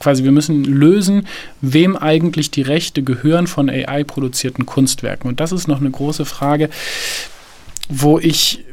quasi, 0.00 0.24
wir 0.24 0.32
müssen 0.32 0.64
lösen, 0.64 1.26
wem 1.60 1.96
eigentlich 1.96 2.50
die 2.50 2.62
Rechte 2.62 3.02
gehören 3.02 3.46
von 3.46 3.70
AI-produzierten 3.70 4.66
Kunstwerken. 4.66 5.28
Und 5.28 5.40
das 5.40 5.52
ist 5.52 5.66
noch 5.66 5.80
eine 5.80 5.90
große 5.90 6.24
Frage, 6.24 6.68
wo 7.88 8.18
ich 8.18 8.64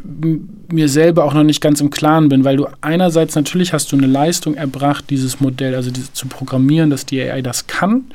mir 0.72 0.88
selber 0.88 1.26
auch 1.26 1.34
noch 1.34 1.44
nicht 1.44 1.62
ganz 1.62 1.82
im 1.82 1.90
Klaren 1.90 2.30
bin, 2.30 2.46
weil 2.46 2.58
du 2.58 2.68
einerseits 2.80 3.36
natürlich 3.36 3.74
hast 3.74 3.92
du 3.92 3.98
eine 3.98 4.08
Leistung 4.08 4.56
erbracht, 4.56 5.06
dieses 5.10 5.42
Modell, 5.42 5.76
also 5.76 5.92
diese, 5.92 6.14
zu 6.14 6.28
programmieren, 6.28 6.90
dass 6.90 7.06
die 7.06 7.22
AI 7.22 7.42
das 7.42 7.68
kann. 7.68 8.06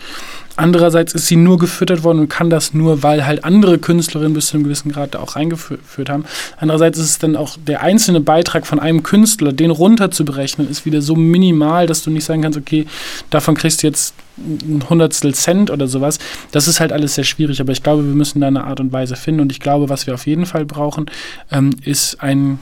Andererseits 0.57 1.13
ist 1.13 1.27
sie 1.27 1.37
nur 1.37 1.59
gefüttert 1.59 2.03
worden 2.03 2.21
und 2.21 2.29
kann 2.29 2.49
das 2.49 2.73
nur, 2.73 3.03
weil 3.03 3.27
halt 3.27 3.45
andere 3.45 3.79
Künstlerinnen 3.79 4.33
bis 4.33 4.47
zu 4.47 4.57
einem 4.57 4.65
gewissen 4.65 4.91
Grad 4.91 5.15
da 5.15 5.19
auch 5.19 5.37
reingeführt 5.37 6.09
haben. 6.09 6.25
Andererseits 6.57 6.99
ist 6.99 7.11
es 7.11 7.19
dann 7.19 7.37
auch 7.37 7.59
der 7.67 7.83
einzelne 7.83 8.21
Beitrag 8.21 8.67
von 8.67 8.81
einem 8.81 9.03
Künstler, 9.03 9.53
den 9.53 9.71
runterzuberechnen, 9.71 10.71
ist 10.71 10.87
wieder 10.87 11.03
so 11.03 11.15
minimal, 11.15 11.87
dass 11.87 12.03
du 12.03 12.11
nicht 12.11 12.25
sagen 12.25 12.41
kannst, 12.41 12.59
okay, 12.59 12.87
davon 13.29 13.55
kriegst 13.55 13.83
du 13.83 13.87
jetzt 13.87 14.15
ein 14.37 14.85
Hundertstel 14.89 15.35
Cent 15.35 15.71
oder 15.71 15.87
sowas. 15.87 16.19
Das 16.53 16.69
ist 16.69 16.81
halt 16.81 16.93
alles 16.93 17.15
sehr 17.15 17.25
schwierig, 17.25 17.61
aber 17.61 17.73
ich 17.73 17.83
glaube, 17.83 18.05
wir 18.05 18.15
müssen 18.15 18.41
da 18.41 18.49
eine 18.49 18.65
Art 18.65 18.81
und 18.81 18.93
Weise 18.93 19.17
finden 19.17 19.41
und 19.41 19.53
ich 19.53 19.61
glaube, 19.61 19.89
was 19.89 20.07
wir 20.07 20.15
auf 20.15 20.27
jeden 20.27 20.47
Fall 20.47 20.65
brauchen, 20.65 21.07
ähm, 21.51 21.71
ist 21.85 22.23
ein 22.23 22.59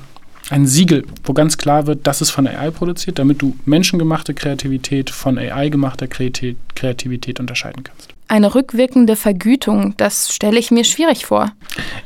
ein 0.51 0.67
Siegel, 0.67 1.05
wo 1.25 1.33
ganz 1.33 1.57
klar 1.57 1.87
wird, 1.87 2.07
das 2.07 2.21
ist 2.21 2.31
von 2.31 2.47
AI 2.47 2.71
produziert, 2.71 3.19
damit 3.19 3.41
du 3.41 3.57
menschengemachte 3.65 4.35
Kreativität 4.35 5.11
von 5.11 5.39
AI 5.39 5.69
gemachter 5.69 6.07
Kreativität 6.07 7.41
unterscheiden 7.41 7.85
kannst. 7.85 8.11
Eine 8.27 8.55
rückwirkende 8.55 9.17
Vergütung, 9.17 9.95
das 9.97 10.35
stelle 10.35 10.59
ich 10.59 10.71
mir 10.71 10.85
schwierig 10.85 11.27
vor. 11.27 11.53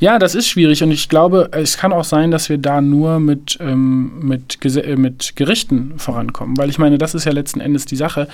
Ja, 0.01 0.19
das 0.19 0.35
ist 0.35 0.49
schwierig 0.49 0.83
und 0.83 0.91
ich 0.91 1.09
glaube, 1.09 1.49
es 1.53 1.79
kann 1.79 1.93
auch 1.93 2.05
sein, 2.05 2.31
dass 2.31 2.49
wir 2.49 2.59
da 2.59 2.81
nur 2.81 3.21
mit, 3.21 3.57
ähm, 3.61 4.19
mit, 4.21 4.59
mit 4.97 5.37
Gerichten 5.37 5.95
vorankommen, 5.97 6.57
weil 6.57 6.71
ich 6.71 6.79
meine, 6.79 6.99
das 6.99 7.15
ist 7.15 7.25
ja 7.25 7.33
letzten 7.33 7.61
Endes 7.61 7.87
die 7.87 7.97
Sache. 7.97 8.29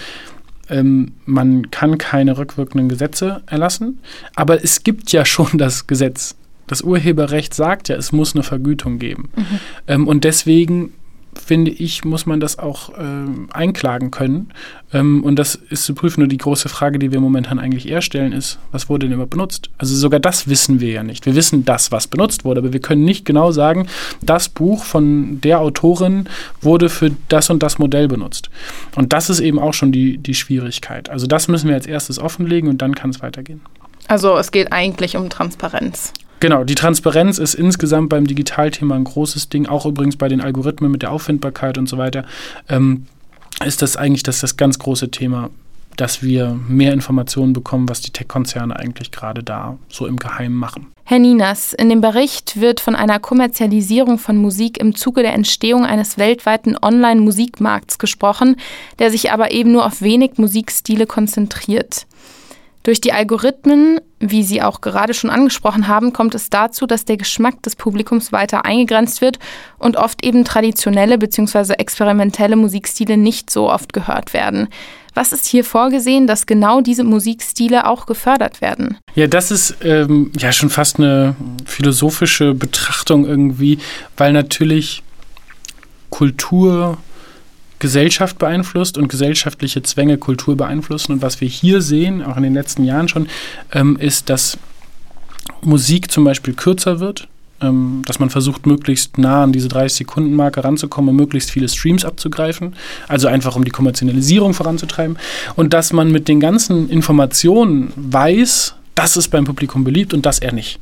Ähm, 0.70 1.12
man 1.26 1.70
kann 1.70 1.98
keine 1.98 2.38
rückwirkenden 2.38 2.88
Gesetze 2.88 3.42
erlassen, 3.46 4.00
aber 4.34 4.62
es 4.62 4.82
gibt 4.82 5.12
ja 5.12 5.24
schon 5.24 5.48
das 5.58 5.86
Gesetz 5.86 6.36
das 6.66 6.80
Urheberrecht 6.80 7.52
sagt 7.52 7.90
ja, 7.90 7.96
es 7.96 8.10
muss 8.12 8.34
eine 8.34 8.42
Vergütung 8.42 8.98
geben. 8.98 9.28
Mhm. 9.36 9.60
Ähm, 9.86 10.08
und 10.08 10.24
deswegen 10.24 10.94
finde 11.38 11.70
ich, 11.70 12.04
muss 12.04 12.26
man 12.26 12.40
das 12.40 12.58
auch 12.58 12.90
ähm, 12.98 13.48
einklagen 13.52 14.10
können. 14.10 14.52
Ähm, 14.92 15.24
und 15.24 15.36
das 15.38 15.54
ist 15.54 15.84
zu 15.84 15.94
prüfen. 15.94 16.20
Nur 16.20 16.28
die 16.28 16.38
große 16.38 16.68
Frage, 16.68 16.98
die 16.98 17.12
wir 17.12 17.20
momentan 17.20 17.58
eigentlich 17.58 17.88
eher 17.88 18.02
stellen, 18.02 18.32
ist, 18.32 18.58
was 18.72 18.88
wurde 18.88 19.06
denn 19.06 19.14
immer 19.14 19.26
benutzt? 19.26 19.70
Also 19.78 19.94
sogar 19.94 20.20
das 20.20 20.48
wissen 20.48 20.80
wir 20.80 20.90
ja 20.90 21.02
nicht. 21.02 21.26
Wir 21.26 21.34
wissen 21.34 21.64
das, 21.64 21.92
was 21.92 22.06
benutzt 22.06 22.44
wurde, 22.44 22.60
aber 22.60 22.72
wir 22.72 22.80
können 22.80 23.04
nicht 23.04 23.24
genau 23.24 23.52
sagen, 23.52 23.86
das 24.22 24.48
Buch 24.48 24.84
von 24.84 25.40
der 25.40 25.60
Autorin 25.60 26.28
wurde 26.60 26.88
für 26.88 27.10
das 27.28 27.50
und 27.50 27.62
das 27.62 27.78
Modell 27.78 28.08
benutzt. 28.08 28.50
Und 28.94 29.12
das 29.12 29.30
ist 29.30 29.40
eben 29.40 29.58
auch 29.58 29.74
schon 29.74 29.92
die, 29.92 30.18
die 30.18 30.34
Schwierigkeit. 30.34 31.10
Also 31.10 31.26
das 31.26 31.48
müssen 31.48 31.68
wir 31.68 31.74
als 31.74 31.86
erstes 31.86 32.18
offenlegen 32.18 32.68
und 32.68 32.82
dann 32.82 32.94
kann 32.94 33.10
es 33.10 33.22
weitergehen. 33.22 33.60
Also 34.06 34.36
es 34.36 34.50
geht 34.50 34.72
eigentlich 34.72 35.16
um 35.16 35.30
Transparenz. 35.30 36.12
Genau, 36.40 36.64
die 36.64 36.74
Transparenz 36.74 37.38
ist 37.38 37.54
insgesamt 37.54 38.10
beim 38.10 38.26
Digitalthema 38.26 38.94
ein 38.94 39.04
großes 39.04 39.48
Ding, 39.48 39.66
auch 39.66 39.86
übrigens 39.86 40.16
bei 40.16 40.28
den 40.28 40.40
Algorithmen 40.40 40.90
mit 40.90 41.02
der 41.02 41.12
Auffindbarkeit 41.12 41.78
und 41.78 41.88
so 41.88 41.96
weiter. 41.96 42.24
Ähm, 42.68 43.06
ist 43.64 43.82
das 43.82 43.96
eigentlich 43.96 44.22
das, 44.22 44.40
das 44.40 44.56
ganz 44.56 44.78
große 44.78 45.10
Thema, 45.10 45.50
dass 45.96 46.22
wir 46.22 46.58
mehr 46.68 46.92
Informationen 46.92 47.52
bekommen, 47.52 47.88
was 47.88 48.00
die 48.00 48.10
Tech-Konzerne 48.10 48.76
eigentlich 48.76 49.10
gerade 49.10 49.42
da 49.42 49.78
so 49.88 50.06
im 50.06 50.18
Geheimen 50.18 50.56
machen. 50.56 50.88
Herr 51.04 51.18
Ninas, 51.18 51.72
in 51.72 51.88
dem 51.88 52.00
Bericht 52.00 52.60
wird 52.60 52.80
von 52.80 52.96
einer 52.96 53.20
Kommerzialisierung 53.20 54.18
von 54.18 54.36
Musik 54.36 54.78
im 54.78 54.94
Zuge 54.94 55.22
der 55.22 55.34
Entstehung 55.34 55.84
eines 55.84 56.18
weltweiten 56.18 56.76
Online-Musikmarkts 56.80 57.98
gesprochen, 57.98 58.56
der 58.98 59.10
sich 59.10 59.30
aber 59.30 59.52
eben 59.52 59.72
nur 59.72 59.86
auf 59.86 60.02
wenig 60.02 60.32
Musikstile 60.38 61.06
konzentriert. 61.06 62.06
Durch 62.84 63.00
die 63.00 63.14
Algorithmen, 63.14 63.98
wie 64.20 64.42
Sie 64.42 64.60
auch 64.60 64.82
gerade 64.82 65.14
schon 65.14 65.30
angesprochen 65.30 65.88
haben, 65.88 66.12
kommt 66.12 66.34
es 66.34 66.50
dazu, 66.50 66.86
dass 66.86 67.06
der 67.06 67.16
Geschmack 67.16 67.62
des 67.62 67.76
Publikums 67.76 68.30
weiter 68.30 68.66
eingegrenzt 68.66 69.22
wird 69.22 69.38
und 69.78 69.96
oft 69.96 70.22
eben 70.22 70.44
traditionelle 70.44 71.16
bzw. 71.16 71.72
experimentelle 71.72 72.56
Musikstile 72.56 73.16
nicht 73.16 73.50
so 73.50 73.70
oft 73.70 73.94
gehört 73.94 74.34
werden. 74.34 74.68
Was 75.14 75.32
ist 75.32 75.46
hier 75.46 75.64
vorgesehen, 75.64 76.26
dass 76.26 76.44
genau 76.44 76.82
diese 76.82 77.04
Musikstile 77.04 77.86
auch 77.86 78.04
gefördert 78.04 78.60
werden? 78.60 78.98
Ja, 79.14 79.28
das 79.28 79.50
ist 79.50 79.76
ähm, 79.82 80.30
ja 80.36 80.52
schon 80.52 80.68
fast 80.68 80.98
eine 80.98 81.36
philosophische 81.64 82.52
Betrachtung 82.52 83.24
irgendwie, 83.24 83.78
weil 84.18 84.34
natürlich 84.34 85.02
Kultur 86.10 86.98
Gesellschaft 87.78 88.38
beeinflusst 88.38 88.98
und 88.98 89.08
gesellschaftliche 89.08 89.82
Zwänge 89.82 90.18
Kultur 90.18 90.56
beeinflussen. 90.56 91.12
Und 91.12 91.22
was 91.22 91.40
wir 91.40 91.48
hier 91.48 91.82
sehen, 91.82 92.22
auch 92.22 92.36
in 92.36 92.42
den 92.42 92.54
letzten 92.54 92.84
Jahren 92.84 93.08
schon, 93.08 93.28
ähm, 93.72 93.96
ist, 93.96 94.30
dass 94.30 94.58
Musik 95.62 96.10
zum 96.10 96.24
Beispiel 96.24 96.54
kürzer 96.54 97.00
wird, 97.00 97.28
ähm, 97.60 98.02
dass 98.06 98.18
man 98.18 98.30
versucht, 98.30 98.66
möglichst 98.66 99.18
nah 99.18 99.42
an 99.42 99.52
diese 99.52 99.68
30-Sekunden-Marke 99.68 100.64
ranzukommen 100.64 101.10
und 101.10 101.16
möglichst 101.16 101.50
viele 101.50 101.68
Streams 101.68 102.04
abzugreifen, 102.04 102.74
also 103.08 103.28
einfach 103.28 103.56
um 103.56 103.64
die 103.64 103.70
Kommerzialisierung 103.70 104.54
voranzutreiben. 104.54 105.18
Und 105.56 105.72
dass 105.72 105.92
man 105.92 106.10
mit 106.10 106.28
den 106.28 106.40
ganzen 106.40 106.88
Informationen 106.90 107.92
weiß, 107.96 108.74
das 108.94 109.16
ist 109.16 109.28
beim 109.28 109.44
Publikum 109.44 109.82
beliebt 109.82 110.14
und 110.14 110.24
das 110.24 110.38
eher 110.38 110.52
nicht. 110.52 110.78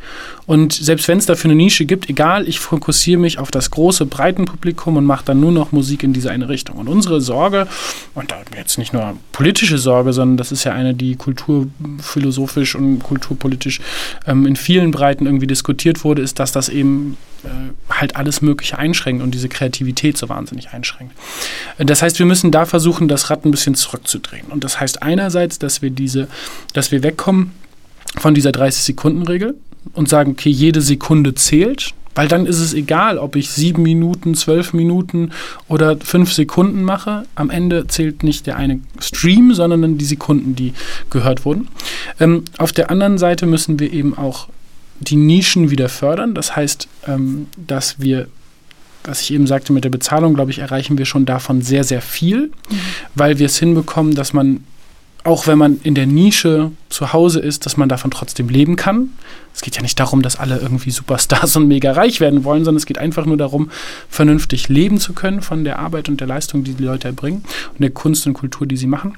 Und 0.47 0.73
selbst 0.73 1.09
wenn 1.09 1.19
es 1.19 1.27
dafür 1.27 1.51
eine 1.51 1.57
Nische 1.57 1.87
gibt, 1.87 2.11
egal, 2.11 2.47
ich 2.47 2.61
fokussiere 2.61 3.19
mich 3.19 3.39
auf 3.39 3.51
das 3.51 3.71
große, 3.71 4.05
breiten 4.07 4.45
Publikum 4.45 4.97
und 4.97 5.07
mache 5.07 5.25
dann 5.25 5.41
nur 5.41 5.53
noch 5.53 5.73
Musik 5.73 6.03
in 6.03 6.13
diese 6.13 6.31
eine 6.31 6.49
Richtung. 6.49 6.77
Und 6.77 6.89
unsere 6.89 7.21
Sorge, 7.21 7.67
und 8.15 8.35
jetzt 8.57 8.77
nicht 8.77 8.93
nur 8.93 9.17
politische 9.33 9.79
Sorge, 9.79 10.13
sondern 10.13 10.37
das 10.37 10.53
ist 10.53 10.65
ja 10.65 10.73
eine, 10.73 10.95
die 10.95 11.17
kulturphilosophisch 11.17 12.75
und 12.75 12.99
kulturpolitisch 12.99 13.81
ähm, 14.27 14.47
in 14.47 14.57
vielen 14.57 14.91
Breiten 14.91 15.25
irgendwie 15.25 15.47
diskutiert 15.47 16.05
wurde, 16.05 16.21
ist, 16.21 16.39
dass 16.39 16.53
das 16.53 16.69
eben 16.69 17.17
äh, 17.45 17.49
halt 17.89 18.17
alles 18.17 18.43
Mögliche 18.43 18.79
einschränkt 18.79 19.23
und 19.23 19.33
diese 19.33 19.49
Kreativität 19.49 20.19
so 20.19 20.29
wahnsinnig 20.29 20.71
einschränkt. 20.71 21.15
Das 21.79 22.03
heißt, 22.03 22.19
wir 22.19 22.27
müssen 22.27 22.51
da 22.51 22.67
versuchen, 22.67 23.09
das 23.09 23.31
Rad 23.31 23.47
ein 23.47 23.51
bisschen 23.51 23.75
zurückzudrehen. 23.75 24.49
Und 24.49 24.65
das 24.65 24.81
heißt 24.81 25.03
einerseits, 25.03 25.59
dass 25.59 25.81
wir 25.81 25.91
diese, 25.91 26.29
dass 26.75 26.93
wir 26.93 27.03
wegkommen 27.03 27.53
von 28.19 28.35
dieser 28.35 28.51
30-Sekunden-Regel 28.51 29.55
und 29.95 30.09
sagen, 30.09 30.33
okay, 30.33 30.51
jede 30.51 30.81
Sekunde 30.81 31.35
zählt, 31.35 31.95
weil 32.15 32.29
dann 32.29 32.47
ist 32.47 32.61
es 32.61 32.75
egal, 32.75 33.19
ob 33.19 33.37
ich 33.37 33.51
sieben 33.51 33.83
Minuten, 33.83 34.35
zwölf 34.35 34.75
Minuten 34.75 35.31
oder 35.69 35.97
fünf 35.99 36.33
Sekunden 36.33 36.83
mache. 36.83 37.25
Am 37.35 37.49
Ende 37.49 37.87
zählt 37.87 38.23
nicht 38.23 38.47
der 38.47 38.57
eine 38.57 38.81
Stream, 39.01 39.55
sondern 39.55 39.97
die 39.97 40.05
Sekunden, 40.05 40.55
die 40.55 40.75
gehört 41.09 41.45
wurden. 41.45 41.69
Ähm, 42.21 42.45
auf 42.59 42.73
der 42.73 42.91
anderen 42.91 43.17
Seite 43.17 43.47
müssen 43.47 43.79
wir 43.79 43.93
eben 43.93 44.17
auch 44.17 44.49
die 45.01 45.17
Nischen 45.17 45.71
wieder 45.71 45.89
fördern. 45.89 46.35
Das 46.35 46.55
heißt, 46.55 46.87
ähm, 47.07 47.47
dass 47.57 48.01
wir 48.01 48.29
was 49.05 49.21
ich 49.21 49.33
eben 49.33 49.49
sagte 49.49 49.73
mit 49.73 49.83
der 49.83 49.91
Bezahlung, 49.91 50.35
glaube 50.35 50.53
ich, 50.53 50.61
erreichen 50.61 50.97
wir 50.97 51.07
schon 51.07 51.27
davon 51.27 51.61
sehr, 51.61 51.83
sehr 51.83 52.01
viel, 52.01 52.53
mhm. 52.71 52.79
weil 53.17 53.41
wir 53.41 53.47
es 53.47 53.59
hinbekommen, 53.59 54.15
dass 54.15 54.33
man 54.33 54.63
auch 55.25 55.47
wenn 55.47 55.59
man 55.59 55.81
in 55.83 55.95
der 55.95 56.07
Nische 56.07 56.73
zu 56.89 57.13
Hause 57.13 57.41
ist, 57.41 57.65
dass 57.67 57.77
man 57.77 57.89
davon 57.89 58.11
trotzdem 58.11 58.49
leben 58.49 58.77
kann. 58.77 59.11
Es 59.55 59.61
geht 59.61 59.77
ja 59.77 59.83
nicht 59.83 59.99
darum, 60.01 60.23
dass 60.23 60.37
alle 60.37 60.59
irgendwie 60.59 60.91
Superstars 60.91 61.57
und 61.57 61.69
mega 61.69 61.93
reich 61.93 62.21
werden 62.21 62.45
wollen, 62.45 62.65
sondern 62.65 62.79
es 62.79 62.87
geht 62.87 62.99
einfach 62.99 63.27
nur 63.27 63.37
darum, 63.37 63.71
vernünftig 64.09 64.69
leben 64.69 64.99
zu 64.99 65.13
können 65.13 65.43
von 65.43 65.65
der 65.65 65.79
Arbeit 65.79 66.09
und 66.09 66.21
der 66.21 66.27
Leistung, 66.27 66.65
die 66.65 66.75
die 66.75 66.85
Leute 66.85 67.09
erbringen 67.09 67.45
und 67.73 67.81
der 67.81 67.91
Kunst 67.91 68.27
und 68.27 68.35
Kultur, 68.35 68.67
die 68.67 68.77
sie 68.77 68.87
machen. 68.87 69.17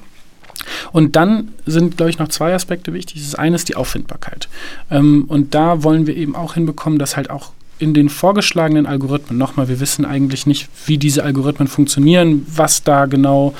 Und 0.91 1.15
dann 1.15 1.49
sind, 1.65 1.97
glaube 1.97 2.09
ich, 2.09 2.19
noch 2.19 2.29
zwei 2.29 2.53
Aspekte 2.53 2.93
wichtig. 2.93 3.21
Das 3.21 3.35
eine 3.35 3.55
ist 3.55 3.69
die 3.69 3.75
Auffindbarkeit. 3.75 4.47
Ähm, 4.89 5.25
und 5.27 5.53
da 5.53 5.83
wollen 5.83 6.07
wir 6.07 6.15
eben 6.15 6.35
auch 6.35 6.53
hinbekommen, 6.53 6.97
dass 6.97 7.17
halt 7.17 7.29
auch 7.29 7.51
in 7.77 7.93
den 7.93 8.09
vorgeschlagenen 8.09 8.85
Algorithmen, 8.85 9.37
nochmal, 9.37 9.67
wir 9.67 9.79
wissen 9.79 10.05
eigentlich 10.05 10.45
nicht, 10.45 10.69
wie 10.85 10.97
diese 10.97 11.23
Algorithmen 11.23 11.67
funktionieren, 11.67 12.45
was 12.49 12.83
da 12.83 13.05
genau 13.05 13.53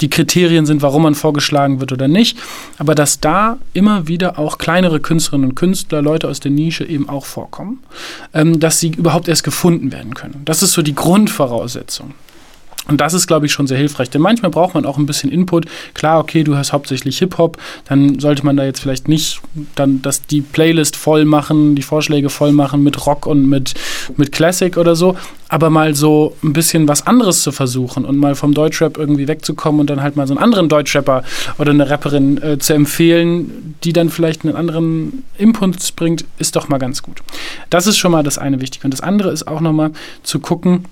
die 0.00 0.10
Kriterien 0.10 0.66
sind, 0.66 0.82
warum 0.82 1.02
man 1.02 1.14
vorgeschlagen 1.14 1.80
wird 1.80 1.92
oder 1.92 2.08
nicht, 2.08 2.38
aber 2.78 2.94
dass 2.94 3.20
da 3.20 3.58
immer 3.72 4.08
wieder 4.08 4.38
auch 4.38 4.58
kleinere 4.58 5.00
Künstlerinnen 5.00 5.50
und 5.50 5.54
Künstler, 5.54 6.02
Leute 6.02 6.28
aus 6.28 6.40
der 6.40 6.50
Nische 6.50 6.84
eben 6.84 7.08
auch 7.08 7.24
vorkommen, 7.24 7.80
ähm, 8.34 8.60
dass 8.60 8.80
sie 8.80 8.88
überhaupt 8.88 9.28
erst 9.28 9.44
gefunden 9.44 9.92
werden 9.92 10.14
können. 10.14 10.42
Das 10.44 10.62
ist 10.62 10.72
so 10.72 10.82
die 10.82 10.94
Grundvoraussetzung. 10.94 12.14
Und 12.88 13.00
das 13.00 13.14
ist, 13.14 13.28
glaube 13.28 13.46
ich, 13.46 13.52
schon 13.52 13.68
sehr 13.68 13.78
hilfreich. 13.78 14.10
Denn 14.10 14.20
manchmal 14.20 14.50
braucht 14.50 14.74
man 14.74 14.84
auch 14.84 14.98
ein 14.98 15.06
bisschen 15.06 15.30
Input. 15.30 15.66
Klar, 15.94 16.18
okay, 16.18 16.42
du 16.42 16.56
hörst 16.56 16.72
hauptsächlich 16.72 17.18
Hip-Hop, 17.18 17.56
dann 17.88 18.18
sollte 18.18 18.44
man 18.44 18.56
da 18.56 18.64
jetzt 18.64 18.80
vielleicht 18.80 19.06
nicht 19.06 19.40
dann 19.76 20.02
das, 20.02 20.26
die 20.26 20.40
Playlist 20.40 20.96
voll 20.96 21.24
machen, 21.24 21.76
die 21.76 21.82
Vorschläge 21.82 22.28
voll 22.28 22.50
machen 22.50 22.82
mit 22.82 23.06
Rock 23.06 23.26
und 23.26 23.48
mit, 23.48 23.74
mit 24.16 24.32
Classic 24.32 24.76
oder 24.76 24.96
so. 24.96 25.16
Aber 25.48 25.70
mal 25.70 25.94
so 25.94 26.36
ein 26.42 26.52
bisschen 26.52 26.88
was 26.88 27.06
anderes 27.06 27.42
zu 27.42 27.52
versuchen 27.52 28.04
und 28.04 28.16
mal 28.16 28.34
vom 28.34 28.52
Deutschrap 28.52 28.98
irgendwie 28.98 29.28
wegzukommen 29.28 29.80
und 29.80 29.90
dann 29.90 30.02
halt 30.02 30.16
mal 30.16 30.26
so 30.26 30.34
einen 30.34 30.42
anderen 30.42 30.68
Deutschrapper 30.68 31.22
oder 31.58 31.70
eine 31.70 31.88
Rapperin 31.88 32.42
äh, 32.42 32.58
zu 32.58 32.72
empfehlen, 32.72 33.76
die 33.84 33.92
dann 33.92 34.08
vielleicht 34.08 34.44
einen 34.44 34.56
anderen 34.56 35.24
Impuls 35.38 35.92
bringt, 35.92 36.24
ist 36.38 36.56
doch 36.56 36.68
mal 36.68 36.78
ganz 36.78 37.02
gut. 37.02 37.22
Das 37.70 37.86
ist 37.86 37.98
schon 37.98 38.10
mal 38.10 38.22
das 38.22 38.38
eine 38.38 38.60
Wichtige. 38.60 38.86
Und 38.86 38.92
das 38.92 39.02
andere 39.02 39.30
ist 39.30 39.46
auch 39.46 39.60
nochmal 39.60 39.92
zu 40.22 40.40
gucken, 40.40 40.86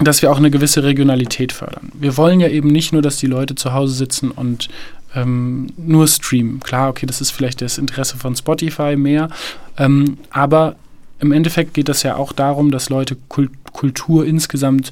dass 0.00 0.22
wir 0.22 0.30
auch 0.30 0.36
eine 0.36 0.50
gewisse 0.50 0.82
Regionalität 0.84 1.52
fördern. 1.52 1.90
Wir 1.94 2.16
wollen 2.16 2.40
ja 2.40 2.48
eben 2.48 2.68
nicht 2.68 2.92
nur, 2.92 3.02
dass 3.02 3.16
die 3.16 3.26
Leute 3.26 3.54
zu 3.54 3.72
Hause 3.72 3.94
sitzen 3.94 4.30
und 4.30 4.68
ähm, 5.14 5.68
nur 5.76 6.06
streamen. 6.06 6.60
Klar, 6.60 6.90
okay, 6.90 7.06
das 7.06 7.20
ist 7.20 7.30
vielleicht 7.30 7.62
das 7.62 7.78
Interesse 7.78 8.16
von 8.16 8.36
Spotify 8.36 8.96
mehr, 8.96 9.28
ähm, 9.76 10.18
aber 10.30 10.76
im 11.20 11.32
Endeffekt 11.32 11.74
geht 11.74 11.88
es 11.88 12.02
ja 12.02 12.16
auch 12.16 12.32
darum, 12.32 12.70
dass 12.70 12.90
Leute 12.90 13.16
Kult 13.28 13.50
Kultur 13.72 14.26
insgesamt 14.26 14.90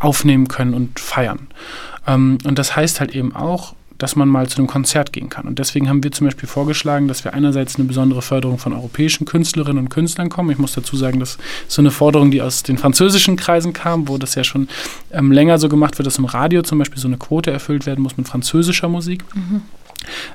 aufnehmen 0.00 0.48
können 0.48 0.74
und 0.74 0.98
feiern. 0.98 1.48
Ähm, 2.06 2.38
und 2.44 2.58
das 2.58 2.74
heißt 2.74 3.00
halt 3.00 3.14
eben 3.14 3.34
auch, 3.34 3.74
dass 3.98 4.16
man 4.16 4.28
mal 4.28 4.48
zu 4.48 4.58
einem 4.58 4.68
Konzert 4.68 5.12
gehen 5.12 5.28
kann. 5.28 5.46
Und 5.46 5.58
deswegen 5.58 5.88
haben 5.88 6.02
wir 6.02 6.12
zum 6.12 6.26
Beispiel 6.26 6.48
vorgeschlagen, 6.48 7.08
dass 7.08 7.24
wir 7.24 7.34
einerseits 7.34 7.76
eine 7.76 7.84
besondere 7.84 8.22
Förderung 8.22 8.58
von 8.58 8.72
europäischen 8.72 9.24
Künstlerinnen 9.26 9.84
und 9.84 9.88
Künstlern 9.88 10.28
kommen. 10.28 10.50
Ich 10.50 10.58
muss 10.58 10.72
dazu 10.72 10.96
sagen, 10.96 11.20
dass 11.20 11.36
so 11.66 11.82
eine 11.82 11.90
Forderung, 11.90 12.30
die 12.30 12.40
aus 12.40 12.62
den 12.62 12.78
französischen 12.78 13.36
Kreisen 13.36 13.72
kam, 13.72 14.08
wo 14.08 14.16
das 14.16 14.36
ja 14.36 14.44
schon 14.44 14.68
ähm, 15.12 15.32
länger 15.32 15.58
so 15.58 15.68
gemacht 15.68 15.98
wird, 15.98 16.06
dass 16.06 16.18
im 16.18 16.24
Radio 16.24 16.62
zum 16.62 16.78
Beispiel 16.78 16.98
so 16.98 17.08
eine 17.08 17.18
Quote 17.18 17.50
erfüllt 17.50 17.86
werden 17.86 18.02
muss 18.02 18.16
mit 18.16 18.28
französischer 18.28 18.88
Musik. 18.88 19.24
Mhm. 19.34 19.62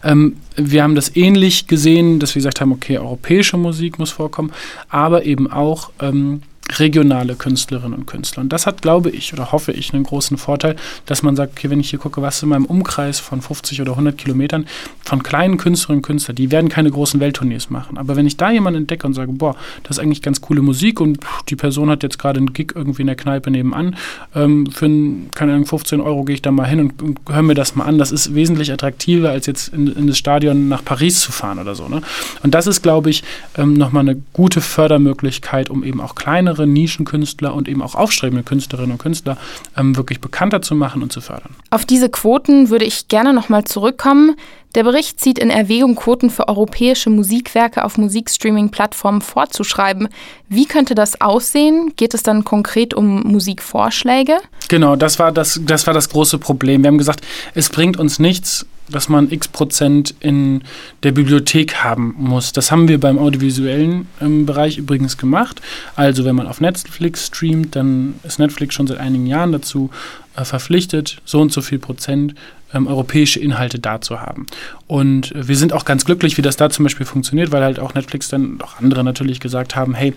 Ähm, 0.04 0.38
wir 0.56 0.84
haben 0.84 0.96
das 0.96 1.16
ähnlich 1.16 1.68
gesehen, 1.68 2.20
dass 2.20 2.36
wir 2.36 2.40
gesagt 2.40 2.62
haben, 2.62 2.72
okay, 2.72 2.98
europäische 2.98 3.58
Musik 3.58 3.98
muss 3.98 4.12
vorkommen, 4.12 4.52
aber 4.90 5.26
eben 5.26 5.50
auch 5.50 5.92
ähm, 6.00 6.42
regionale 6.72 7.36
Künstlerinnen 7.36 7.94
und 7.94 8.06
Künstler. 8.08 8.42
Und 8.42 8.54
das 8.54 8.66
hat, 8.66 8.82
glaube 8.82 9.10
ich, 9.10 9.34
oder 9.34 9.52
hoffe 9.52 9.72
ich, 9.74 9.94
einen 9.94 10.04
großen 10.04 10.38
Vorteil, 10.38 10.76
dass 11.06 11.22
man 11.22 11.36
sagt, 11.36 11.54
okay, 11.58 11.70
wenn 11.70 11.80
ich 11.80 11.90
hier 11.90 12.00
gucke, 12.00 12.22
was 12.22 12.42
in 12.42 12.50
meinem 12.50 12.66
Umkreis 12.66 13.20
von 13.20 13.42
50 13.42 13.82
oder 13.82 13.92
100 13.92 14.18
Kilometern 14.18 14.66
von 15.04 15.24
kleinen 15.24 15.58
Künstlerinnen 15.58 16.00
und 16.00 16.06
Künstlern, 16.06 16.36
die 16.36 16.52
werden 16.52 16.70
keine 16.70 16.90
großen 16.90 17.20
Welttournees 17.20 17.70
machen. 17.70 17.98
Aber 17.98 18.16
wenn 18.16 18.26
ich 18.26 18.38
da 18.38 18.50
jemanden 18.50 18.82
entdecke 18.82 19.06
und 19.06 19.14
sage, 19.14 19.32
boah, 19.34 19.56
das 19.84 19.98
ist 19.98 20.04
eigentlich 20.04 20.22
ganz 20.22 20.42
coole 20.42 20.62
Musik 20.62 21.02
und 21.02 21.20
die 21.50 21.56
Person 21.56 21.90
hat 21.90 22.02
jetzt 22.02 22.18
gerade 22.18 22.38
einen 22.38 22.54
Gig 22.54 22.72
irgendwie 22.76 23.02
in 23.02 23.08
der 23.08 23.18
Kneipe 23.18 23.52
nebenan, 23.52 23.96
ähm, 24.34 24.68
für 24.68 24.86
ein, 24.86 25.30
keine 25.36 25.54
Ahnung, 25.54 25.66
15 25.66 26.00
Euro 26.00 26.24
gehe 26.24 26.36
ich 26.36 26.42
da 26.42 26.52
mal 26.52 26.66
hin 26.66 26.80
und, 26.80 27.02
und 27.02 27.20
höre 27.30 27.42
mir 27.42 27.56
das 27.56 27.76
mal 27.76 27.86
an. 27.86 27.98
Das 27.98 28.12
ist 28.12 28.34
wesentlich 28.34 28.72
attraktiver, 28.72 29.30
als 29.30 29.46
jetzt 29.48 29.74
in, 29.74 29.88
in 29.88 30.08
das 30.08 30.18
Stadion 30.18 30.70
nach 30.70 30.84
Paris 30.84 31.20
zu 31.20 31.32
fahren 31.32 31.60
oder 31.60 31.76
so. 31.76 31.90
Ne? 31.90 32.02
Und 32.42 32.54
das 32.54 32.68
ist, 32.68 32.82
glaube 32.82 33.10
ich, 33.10 33.24
ähm, 33.58 33.74
nochmal 33.74 34.02
eine 34.02 34.22
gute 34.32 34.62
Fördermöglichkeit, 34.62 35.70
um 35.70 35.84
eben 35.84 36.00
auch 36.00 36.16
kleinere 36.16 36.53
kleinere 36.54 36.68
Nischenkünstler 36.68 37.54
und 37.54 37.68
eben 37.68 37.82
auch 37.82 37.96
aufstrebende 37.96 38.44
Künstlerinnen 38.44 38.92
und 38.92 38.98
Künstler 38.98 39.38
ähm, 39.78 39.96
wirklich 39.96 40.22
bekannter 40.22 40.62
zu 40.62 40.76
machen 40.76 41.02
und 41.02 41.12
zu 41.12 41.22
fördern. 41.22 41.56
Auf 41.72 41.86
diese 41.86 42.10
Quoten 42.10 42.70
würde 42.70 42.86
ich 42.86 43.08
gerne 43.08 43.34
nochmal 43.34 43.64
zurückkommen. 43.64 44.36
Der 44.76 44.84
Bericht 44.84 45.20
zieht 45.20 45.38
in 45.38 45.52
Erwägung, 45.52 45.96
Quoten 45.96 46.30
für 46.30 46.48
europäische 46.48 47.10
Musikwerke 47.12 47.84
auf 47.84 47.98
Musikstreaming-Plattformen 47.98 49.22
vorzuschreiben. 49.22 50.10
Wie 50.50 50.66
könnte 50.66 50.96
das 50.96 51.22
aussehen? 51.22 51.94
Geht 51.96 52.14
es 52.16 52.24
dann 52.24 52.44
konkret 52.44 52.94
um 52.94 53.22
Musikvorschläge? 53.22 54.38
Genau, 54.70 54.96
das 54.96 55.20
war 55.20 55.32
das, 55.32 55.62
das 55.64 55.86
war 55.86 55.94
das 55.94 56.10
große 56.10 56.40
Problem. 56.40 56.82
Wir 56.84 56.88
haben 56.88 56.98
gesagt, 56.98 57.24
es 57.54 57.70
bringt 57.70 57.98
uns 57.98 58.18
nichts, 58.18 58.66
dass 58.94 59.10
man 59.10 59.32
x 59.32 59.48
Prozent 59.48 60.16
in 60.20 60.62
der 61.04 61.12
Bibliothek 61.12 61.84
haben 61.84 62.16
muss. 62.18 62.54
Das 62.54 62.72
haben 62.72 62.88
wir 62.88 63.00
beim 63.00 63.20
audiovisuellen 63.20 64.08
ähm, 64.22 64.46
Bereich 64.46 64.78
übrigens 64.78 65.18
gemacht. 65.18 65.62
Also 65.96 66.26
wenn 66.26 66.36
man 66.36 66.48
auf 66.48 66.62
Netflix 66.62 67.28
streamt, 67.28 67.76
dann 67.76 68.16
ist 68.24 68.40
Netflix 68.40 68.76
schon 68.76 68.88
seit 68.88 69.00
einigen 69.00 69.28
Jahren 69.28 69.52
dazu 69.52 69.90
äh, 70.36 70.46
verpflichtet, 70.46 71.22
so 71.26 71.42
und 71.42 71.52
so 71.52 71.62
viel 71.62 71.80
Prozent 71.80 72.36
ähm, 72.74 72.88
europäische 72.88 73.40
Inhalte 73.40 73.80
da 73.80 74.02
zu 74.02 74.20
haben. 74.20 74.48
Und 74.88 75.32
wir 75.36 75.56
sind 75.56 75.74
auch 75.74 75.86
ganz 75.86 76.06
glücklich, 76.06 76.38
wie 76.38 76.42
das 76.42 76.56
da 76.56 76.70
zum 76.70 76.84
Beispiel 76.84 77.06
funktioniert, 77.06 77.52
weil 77.52 77.64
halt 77.64 77.80
auch 77.80 77.94
Netflix 77.94 78.30
dann, 78.30 78.60
auch 78.62 78.80
andere 78.80 79.04
natürlich 79.04 79.40
gesagt 79.40 79.76
haben, 79.76 79.94
hey, 79.94 80.14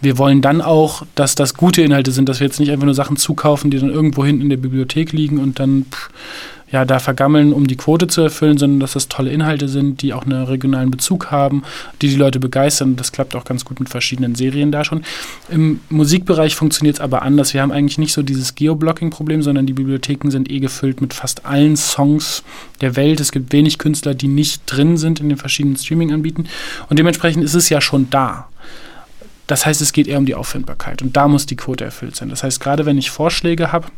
wir 0.00 0.18
wollen 0.18 0.42
dann 0.42 0.60
auch, 0.60 1.06
dass 1.14 1.34
das 1.34 1.54
gute 1.54 1.82
Inhalte 1.82 2.10
sind, 2.10 2.28
dass 2.28 2.40
wir 2.40 2.46
jetzt 2.46 2.60
nicht 2.60 2.70
einfach 2.70 2.84
nur 2.84 2.94
Sachen 2.94 3.16
zukaufen, 3.16 3.70
die 3.70 3.78
dann 3.78 3.90
irgendwo 3.90 4.24
hinten 4.24 4.42
in 4.42 4.50
der 4.50 4.56
Bibliothek 4.56 5.12
liegen 5.12 5.38
und 5.38 5.58
dann 5.58 5.86
pff, 5.90 6.10
ja, 6.72 6.84
da 6.84 7.00
vergammeln, 7.00 7.52
um 7.52 7.66
die 7.66 7.76
Quote 7.76 8.06
zu 8.06 8.20
erfüllen, 8.20 8.56
sondern 8.56 8.80
dass 8.80 8.92
das 8.92 9.08
tolle 9.08 9.30
Inhalte 9.30 9.68
sind, 9.68 10.02
die 10.02 10.12
auch 10.12 10.24
einen 10.24 10.44
regionalen 10.44 10.90
Bezug 10.90 11.30
haben, 11.30 11.62
die 12.00 12.08
die 12.08 12.16
Leute 12.16 12.38
begeistern. 12.38 12.96
Das 12.96 13.10
klappt 13.10 13.34
auch 13.34 13.44
ganz 13.44 13.64
gut 13.64 13.80
mit 13.80 13.88
verschiedenen 13.88 14.34
Serien 14.36 14.70
da 14.70 14.84
schon. 14.84 15.02
Im 15.50 15.80
Musikbereich 15.88 16.54
funktioniert 16.54 16.96
es 16.96 17.00
aber 17.00 17.22
anders. 17.22 17.54
Wir 17.54 17.62
haben 17.62 17.72
eigentlich 17.72 17.98
nicht 17.98 18.12
so 18.12 18.22
dieses 18.22 18.54
Geoblocking-Problem, 18.54 19.42
sondern 19.42 19.66
die 19.66 19.72
Bibliotheken 19.72 20.30
sind 20.30 20.50
eh 20.50 20.60
gefüllt 20.60 21.00
mit 21.00 21.12
fast 21.12 21.44
allen 21.44 21.76
Songs 21.76 22.44
der 22.80 22.94
Welt. 22.94 23.18
Es 23.20 23.32
gibt 23.32 23.52
wenig 23.52 23.78
Künstler, 23.78 24.14
die 24.14 24.28
nicht 24.28 24.62
drin 24.66 24.96
sind 24.96 25.20
in 25.20 25.28
den 25.28 25.38
verschiedenen 25.38 25.76
Streaming-Anbieten. 25.76 26.46
Und 26.88 26.98
dementsprechend 26.98 27.42
ist 27.42 27.54
es 27.54 27.68
ja 27.68 27.80
schon 27.80 28.10
da. 28.10 28.48
Das 29.48 29.66
heißt, 29.66 29.80
es 29.80 29.92
geht 29.92 30.06
eher 30.06 30.18
um 30.18 30.26
die 30.26 30.36
Auffindbarkeit. 30.36 31.02
Und 31.02 31.16
da 31.16 31.26
muss 31.26 31.46
die 31.46 31.56
Quote 31.56 31.84
erfüllt 31.84 32.14
sein. 32.14 32.28
Das 32.28 32.44
heißt, 32.44 32.60
gerade 32.60 32.86
wenn 32.86 32.96
ich 32.96 33.10
Vorschläge 33.10 33.72
habe, 33.72 33.88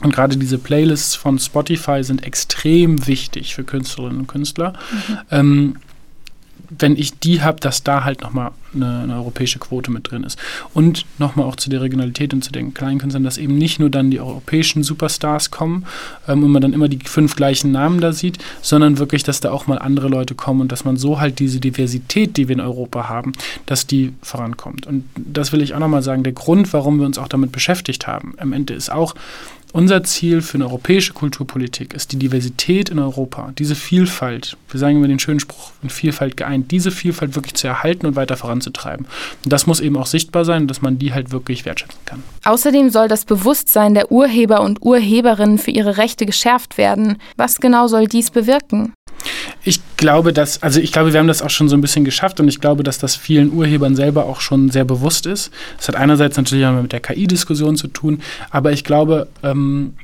und 0.00 0.14
gerade 0.14 0.36
diese 0.36 0.58
Playlists 0.58 1.14
von 1.14 1.38
Spotify 1.38 2.02
sind 2.02 2.24
extrem 2.24 3.06
wichtig 3.06 3.54
für 3.54 3.64
Künstlerinnen 3.64 4.20
und 4.20 4.26
Künstler. 4.26 4.72
Mhm. 4.72 5.18
Ähm, 5.30 5.76
wenn 6.78 6.96
ich 6.96 7.18
die 7.18 7.42
habe, 7.42 7.60
dass 7.60 7.82
da 7.82 8.04
halt 8.04 8.22
nochmal 8.22 8.52
eine, 8.74 9.00
eine 9.00 9.14
europäische 9.16 9.58
Quote 9.58 9.90
mit 9.90 10.10
drin 10.10 10.24
ist. 10.24 10.38
Und 10.72 11.04
nochmal 11.18 11.46
auch 11.46 11.56
zu 11.56 11.68
der 11.68 11.82
Regionalität 11.82 12.32
und 12.32 12.42
zu 12.42 12.52
den 12.52 12.72
kleinen 12.72 12.98
Künstlern, 12.98 13.24
dass 13.24 13.38
eben 13.38 13.58
nicht 13.58 13.78
nur 13.78 13.90
dann 13.90 14.10
die 14.10 14.20
europäischen 14.20 14.82
Superstars 14.82 15.50
kommen 15.50 15.84
ähm, 16.28 16.42
und 16.42 16.50
man 16.50 16.62
dann 16.62 16.72
immer 16.72 16.88
die 16.88 16.98
fünf 17.04 17.36
gleichen 17.36 17.72
Namen 17.72 18.00
da 18.00 18.12
sieht, 18.12 18.38
sondern 18.62 18.98
wirklich, 18.98 19.22
dass 19.22 19.40
da 19.40 19.50
auch 19.50 19.66
mal 19.66 19.78
andere 19.78 20.08
Leute 20.08 20.34
kommen 20.34 20.62
und 20.62 20.72
dass 20.72 20.84
man 20.84 20.96
so 20.96 21.20
halt 21.20 21.38
diese 21.38 21.60
Diversität, 21.60 22.36
die 22.36 22.48
wir 22.48 22.54
in 22.54 22.60
Europa 22.60 23.08
haben, 23.08 23.32
dass 23.66 23.86
die 23.86 24.14
vorankommt. 24.22 24.86
Und 24.86 25.04
das 25.16 25.52
will 25.52 25.60
ich 25.60 25.74
auch 25.74 25.80
nochmal 25.80 26.02
sagen, 26.02 26.22
der 26.22 26.32
Grund, 26.32 26.72
warum 26.72 26.98
wir 26.98 27.06
uns 27.06 27.18
auch 27.18 27.28
damit 27.28 27.52
beschäftigt 27.52 28.06
haben, 28.06 28.34
am 28.38 28.52
Ende 28.52 28.74
ist 28.74 28.90
auch, 28.90 29.14
unser 29.72 30.04
Ziel 30.04 30.42
für 30.42 30.56
eine 30.56 30.66
europäische 30.66 31.12
Kulturpolitik 31.12 31.94
ist 31.94 32.12
die 32.12 32.18
Diversität 32.18 32.90
in 32.90 32.98
Europa, 32.98 33.52
diese 33.58 33.74
Vielfalt, 33.74 34.56
wir 34.68 34.78
sagen 34.78 34.96
immer 34.96 35.08
den 35.08 35.18
schönen 35.18 35.40
Spruch, 35.40 35.72
in 35.82 35.90
Vielfalt 35.90 36.36
geeint, 36.36 36.70
diese 36.70 36.90
Vielfalt 36.90 37.34
wirklich 37.34 37.54
zu 37.54 37.66
erhalten 37.66 38.06
und 38.06 38.16
weiter 38.16 38.36
voranzutreiben. 38.36 39.06
Und 39.44 39.52
das 39.52 39.66
muss 39.66 39.80
eben 39.80 39.96
auch 39.96 40.06
sichtbar 40.06 40.44
sein, 40.44 40.68
dass 40.68 40.82
man 40.82 40.98
die 40.98 41.12
halt 41.12 41.32
wirklich 41.32 41.64
wertschätzen 41.64 41.98
kann. 42.04 42.22
Außerdem 42.44 42.90
soll 42.90 43.08
das 43.08 43.24
Bewusstsein 43.24 43.94
der 43.94 44.12
Urheber 44.12 44.60
und 44.60 44.82
Urheberinnen 44.82 45.58
für 45.58 45.70
ihre 45.70 45.96
Rechte 45.96 46.26
geschärft 46.26 46.78
werden. 46.78 47.16
Was 47.36 47.60
genau 47.60 47.86
soll 47.86 48.06
dies 48.06 48.30
bewirken? 48.30 48.92
Ich 49.64 49.80
glaube, 49.96 50.32
dass, 50.32 50.62
also 50.62 50.80
ich 50.80 50.92
glaube, 50.92 51.12
wir 51.12 51.20
haben 51.20 51.28
das 51.28 51.42
auch 51.42 51.50
schon 51.50 51.68
so 51.68 51.76
ein 51.76 51.80
bisschen 51.80 52.04
geschafft 52.04 52.40
und 52.40 52.48
ich 52.48 52.60
glaube, 52.60 52.82
dass 52.82 52.98
das 52.98 53.16
vielen 53.16 53.52
Urhebern 53.52 53.96
selber 53.96 54.26
auch 54.26 54.40
schon 54.40 54.70
sehr 54.70 54.84
bewusst 54.84 55.26
ist. 55.26 55.50
Das 55.76 55.88
hat 55.88 55.96
einerseits 55.96 56.36
natürlich 56.36 56.66
auch 56.66 56.80
mit 56.80 56.92
der 56.92 57.00
KI-Diskussion 57.00 57.76
zu 57.76 57.88
tun, 57.88 58.20
aber 58.50 58.72
ich 58.72 58.84
glaube, 58.84 59.28
ähm, 59.42 59.94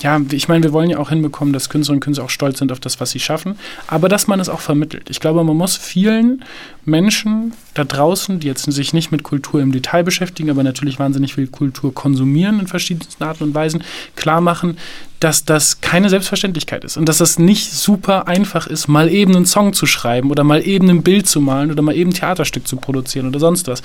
ja, 0.00 0.20
ich 0.30 0.48
meine, 0.48 0.64
wir 0.64 0.72
wollen 0.72 0.90
ja 0.90 0.98
auch 0.98 1.10
hinbekommen, 1.10 1.52
dass 1.52 1.68
Künstlerinnen 1.68 1.98
und 1.98 2.04
Künstler 2.04 2.24
auch 2.24 2.30
stolz 2.30 2.58
sind 2.58 2.72
auf 2.72 2.80
das, 2.80 3.00
was 3.00 3.10
sie 3.10 3.20
schaffen, 3.20 3.56
aber 3.86 4.08
dass 4.08 4.26
man 4.26 4.40
es 4.40 4.48
auch 4.48 4.60
vermittelt. 4.60 5.10
Ich 5.10 5.20
glaube, 5.20 5.44
man 5.44 5.56
muss 5.56 5.76
vielen 5.76 6.44
Menschen 6.84 7.52
da 7.74 7.84
draußen, 7.84 8.40
die 8.40 8.46
jetzt 8.46 8.70
sich 8.70 8.92
nicht 8.92 9.10
mit 9.10 9.22
Kultur 9.24 9.60
im 9.60 9.72
Detail 9.72 10.04
beschäftigen, 10.04 10.50
aber 10.50 10.62
natürlich 10.62 10.98
wahnsinnig 10.98 11.34
viel 11.34 11.48
Kultur 11.48 11.92
konsumieren 11.92 12.60
in 12.60 12.66
verschiedensten 12.66 13.22
Arten 13.22 13.44
und 13.44 13.54
Weisen, 13.54 13.82
klar 14.14 14.40
machen, 14.40 14.78
dass 15.20 15.44
das 15.44 15.80
keine 15.80 16.10
Selbstverständlichkeit 16.10 16.84
ist 16.84 16.96
und 16.96 17.08
dass 17.08 17.18
das 17.18 17.38
nicht 17.38 17.72
super 17.72 18.28
einfach 18.28 18.66
ist, 18.66 18.88
mal 18.88 19.08
eben 19.10 19.34
einen 19.34 19.46
Song 19.46 19.72
zu 19.72 19.86
schreiben 19.86 20.30
oder 20.30 20.44
mal 20.44 20.66
eben 20.66 20.88
ein 20.90 21.02
Bild 21.02 21.26
zu 21.26 21.40
malen 21.40 21.70
oder 21.70 21.82
mal 21.82 21.96
eben 21.96 22.10
ein 22.10 22.14
Theaterstück 22.14 22.68
zu 22.68 22.76
produzieren 22.76 23.26
oder 23.26 23.40
sonst 23.40 23.66
was. 23.66 23.82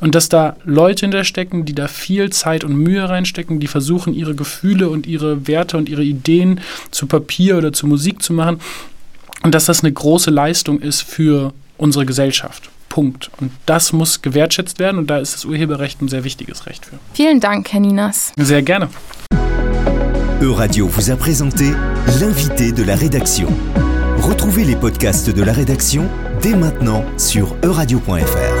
Und 0.00 0.14
dass 0.14 0.28
da 0.28 0.56
Leute 0.64 1.06
hinter 1.06 1.24
stecken, 1.24 1.64
die 1.64 1.74
da 1.74 1.86
viel 1.86 2.30
Zeit 2.30 2.64
und 2.64 2.76
Mühe 2.76 3.08
reinstecken, 3.08 3.60
die 3.60 3.68
versuchen, 3.68 4.14
ihre 4.14 4.34
Gefühle 4.34 4.88
und 4.90 5.06
ihre 5.06 5.46
Werte 5.46 5.76
und 5.76 5.88
ihre 5.88 6.02
Ideen 6.02 6.60
zu 6.90 7.06
Papier 7.06 7.56
oder 7.56 7.72
zu 7.72 7.86
Musik 7.86 8.22
zu 8.22 8.32
machen 8.32 8.58
und 9.42 9.54
dass 9.54 9.66
das 9.66 9.84
eine 9.84 9.92
große 9.92 10.30
Leistung 10.30 10.80
ist 10.80 11.02
für 11.02 11.52
unsere 11.78 12.04
Gesellschaft. 12.04 12.70
Punkt. 12.90 13.30
Und 13.40 13.52
das 13.64 13.94
muss 13.94 14.20
gewertschätzt 14.20 14.78
werden 14.78 14.98
und 14.98 15.08
da 15.08 15.16
ist 15.16 15.32
das 15.32 15.46
Urheberrecht 15.46 16.02
ein 16.02 16.08
sehr 16.08 16.24
wichtiges 16.24 16.66
Recht 16.66 16.84
für. 16.84 16.98
Vielen 17.14 17.40
Dank, 17.40 17.72
Herr 17.72 17.80
Ninas. 17.80 18.34
Sehr 18.36 18.60
gerne. 18.60 18.90
Euradio 20.42 20.88
vous 20.88 21.10
a 21.10 21.16
présenté 21.16 21.72
l'invité 22.20 22.72
de 22.72 22.82
la 22.82 22.96
rédaction. 22.96 23.48
Retrouvez 24.18 24.64
les 24.64 24.76
podcasts 24.76 25.30
de 25.30 25.42
la 25.42 25.52
rédaction 25.52 26.08
dès 26.42 26.54
maintenant 26.54 27.04
sur 27.16 27.56
euradio.fr. 27.62 28.59